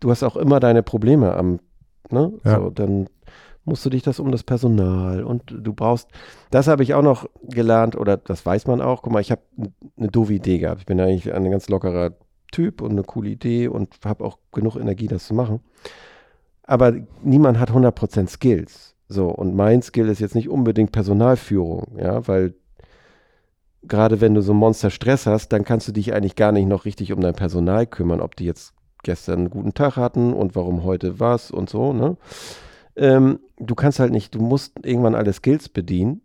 [0.00, 1.60] du hast auch immer deine Probleme am,
[2.08, 2.32] ne?
[2.42, 2.58] Ja.
[2.58, 3.06] So, dann
[3.66, 6.08] musst du dich das um das Personal und du brauchst,
[6.50, 9.02] das habe ich auch noch gelernt oder das weiß man auch.
[9.02, 9.42] Guck mal, ich habe
[9.98, 10.80] eine doofe Idee gehabt.
[10.80, 12.14] Ich bin eigentlich ein ganz lockerer
[12.50, 15.60] Typ und eine coole Idee und habe auch genug Energie, das zu machen.
[16.62, 18.94] Aber niemand hat 100% Skills.
[19.06, 22.54] So, und mein Skill ist jetzt nicht unbedingt Personalführung, ja, weil
[23.88, 27.12] gerade wenn du so Monster-Stress hast, dann kannst du dich eigentlich gar nicht noch richtig
[27.12, 31.20] um dein Personal kümmern, ob die jetzt gestern einen guten Tag hatten und warum heute
[31.20, 32.16] was und so, ne?
[32.96, 36.20] Ähm, du kannst halt nicht, du musst irgendwann alle Skills bedienen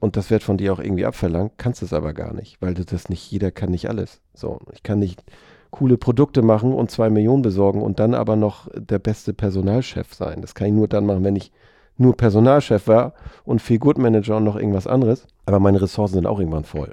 [0.00, 2.84] und das wird von dir auch irgendwie abverlangt, kannst es aber gar nicht, weil du
[2.84, 4.20] das nicht, jeder kann nicht alles.
[4.34, 5.24] So, ich kann nicht
[5.70, 10.42] coole Produkte machen und zwei Millionen besorgen und dann aber noch der beste Personalchef sein.
[10.42, 11.52] Das kann ich nur dann machen, wenn ich
[12.00, 13.12] nur Personalchef war
[13.44, 15.26] und viel Gutmanager und noch irgendwas anderes.
[15.46, 16.92] Aber meine Ressourcen sind auch irgendwann voll.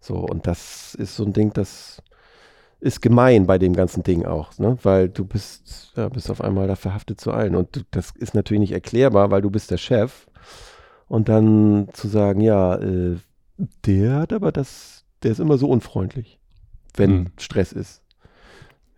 [0.00, 2.02] So, und das ist so ein Ding, das
[2.80, 4.78] ist gemein bei dem ganzen Ding auch, ne?
[4.84, 7.56] Weil du bist, ja, bist auf einmal da verhaftet zu allen.
[7.56, 10.28] Und du, das ist natürlich nicht erklärbar, weil du bist der Chef.
[11.08, 13.16] Und dann zu sagen, ja, äh,
[13.86, 16.38] der hat aber das, der ist immer so unfreundlich,
[16.94, 17.26] wenn mhm.
[17.38, 18.02] Stress ist.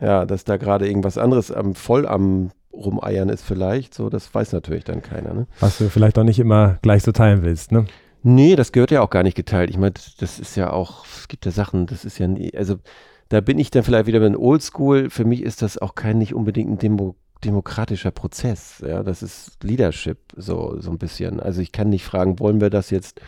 [0.00, 2.50] Ja, dass da gerade irgendwas anderes am, voll am
[2.80, 5.34] rumeiern ist vielleicht, so, das weiß natürlich dann keiner.
[5.34, 5.46] Ne?
[5.60, 7.86] Was du vielleicht auch nicht immer gleich so teilen willst, ne?
[8.22, 9.70] Nee, das gehört ja auch gar nicht geteilt.
[9.70, 12.54] Ich meine, das, das, ist ja auch, es gibt ja Sachen, das ist ja nie,
[12.54, 12.76] also
[13.30, 15.08] da bin ich dann vielleicht wieder mit Oldschool.
[15.08, 17.14] Für mich ist das auch kein nicht unbedingt ein Demo,
[17.44, 18.82] demokratischer Prozess.
[18.86, 21.40] Ja, das ist Leadership, so, so ein bisschen.
[21.40, 23.20] Also ich kann nicht fragen, wollen wir das jetzt,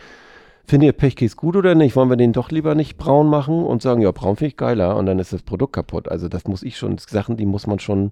[0.65, 1.95] findet ihr Pechkeks gut oder nicht?
[1.95, 4.97] Wollen wir den doch lieber nicht braun machen und sagen, ja, braun finde ich geiler
[4.97, 6.09] und dann ist das Produkt kaputt.
[6.09, 8.11] Also das muss ich schon, Sachen, die muss man schon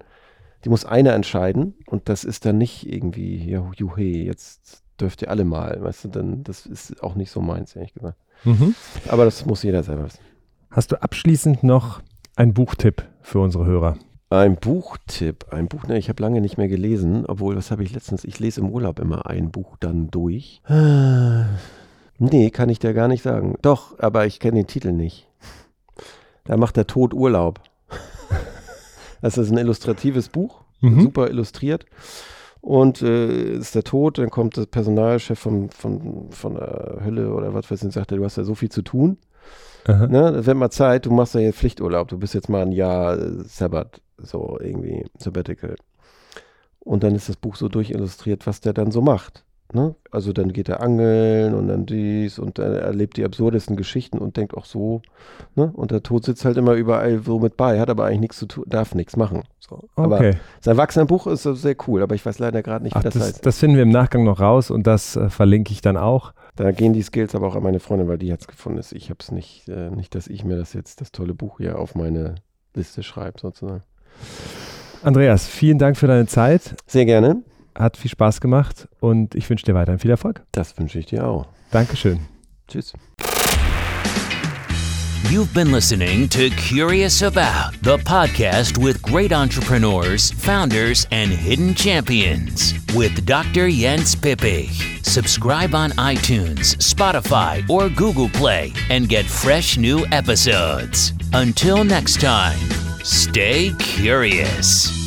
[0.63, 5.29] die muss einer entscheiden und das ist dann nicht irgendwie, ja, juhe, jetzt dürft ihr
[5.29, 8.17] alle mal, weißt du, dann, das ist auch nicht so meins, ehrlich gesagt.
[8.43, 8.75] Mhm.
[9.07, 10.19] Aber das muss jeder selber wissen.
[10.69, 12.01] Hast du abschließend noch
[12.35, 13.97] einen Buchtipp für unsere Hörer?
[14.29, 17.93] Ein Buchtipp, ein Buch, ne, ich habe lange nicht mehr gelesen, obwohl, was habe ich
[17.93, 20.61] letztens, ich lese im Urlaub immer ein Buch dann durch.
[22.23, 23.55] Nee, kann ich dir gar nicht sagen.
[23.63, 25.27] Doch, aber ich kenne den Titel nicht.
[26.43, 27.59] Da macht der Tod Urlaub.
[29.21, 31.01] Das ist ein illustratives Buch, mhm.
[31.01, 31.85] super illustriert.
[32.61, 37.53] Und äh, ist der Tod, dann kommt der Personalchef von, von, von der Hölle oder
[37.53, 39.17] was weiß ich, und sagt, du hast ja so viel zu tun.
[39.87, 40.07] Aha.
[40.07, 42.71] Ne, das wird mal Zeit, du machst ja jetzt Pflichturlaub, du bist jetzt mal ein
[42.71, 45.75] Jahr äh, Sabbat, so irgendwie, Sabbatical.
[46.79, 49.43] Und dann ist das Buch so durchillustriert, was der dann so macht.
[49.73, 49.95] Ne?
[50.11, 54.35] Also dann geht er angeln und dann dies und er erlebt die absurdesten Geschichten und
[54.35, 55.01] denkt auch so.
[55.55, 55.71] Ne?
[55.73, 58.47] Und der Tod sitzt halt immer überall so mit bei, hat aber eigentlich nichts zu
[58.47, 59.43] tun, darf nichts machen.
[59.59, 59.87] So.
[59.95, 60.33] Aber okay.
[60.59, 63.23] sein Erwachsenenbuch ist sehr cool, aber ich weiß leider gerade nicht, wie Ach, das, das,
[63.23, 63.45] heißt.
[63.45, 66.33] Das finden wir im Nachgang noch raus und das äh, verlinke ich dann auch.
[66.55, 68.81] Da gehen die Skills aber auch an meine Freundin, weil die hat es gefunden.
[68.91, 71.79] Ich habe es nicht, äh, nicht, dass ich mir das jetzt, das tolle Buch hier
[71.79, 72.35] auf meine
[72.75, 73.83] Liste schreibe, sozusagen.
[75.01, 76.75] Andreas, vielen Dank für deine Zeit.
[76.85, 77.41] Sehr gerne.
[77.77, 80.43] Hat viel Spaß gemacht und ich wünsche dir weiterhin viel Erfolg.
[80.51, 81.47] Das wünsche ich dir auch.
[81.71, 82.19] Dankeschön.
[82.67, 82.93] Tschüss.
[85.31, 92.73] You've been listening to Curious About, the podcast with great entrepreneurs, founders, and hidden champions
[92.93, 93.67] with Dr.
[93.69, 95.05] Jens Pippich.
[95.05, 101.13] Subscribe on iTunes, Spotify, or Google Play and get fresh new episodes.
[101.31, 102.59] Until next time,
[103.03, 105.00] stay curious.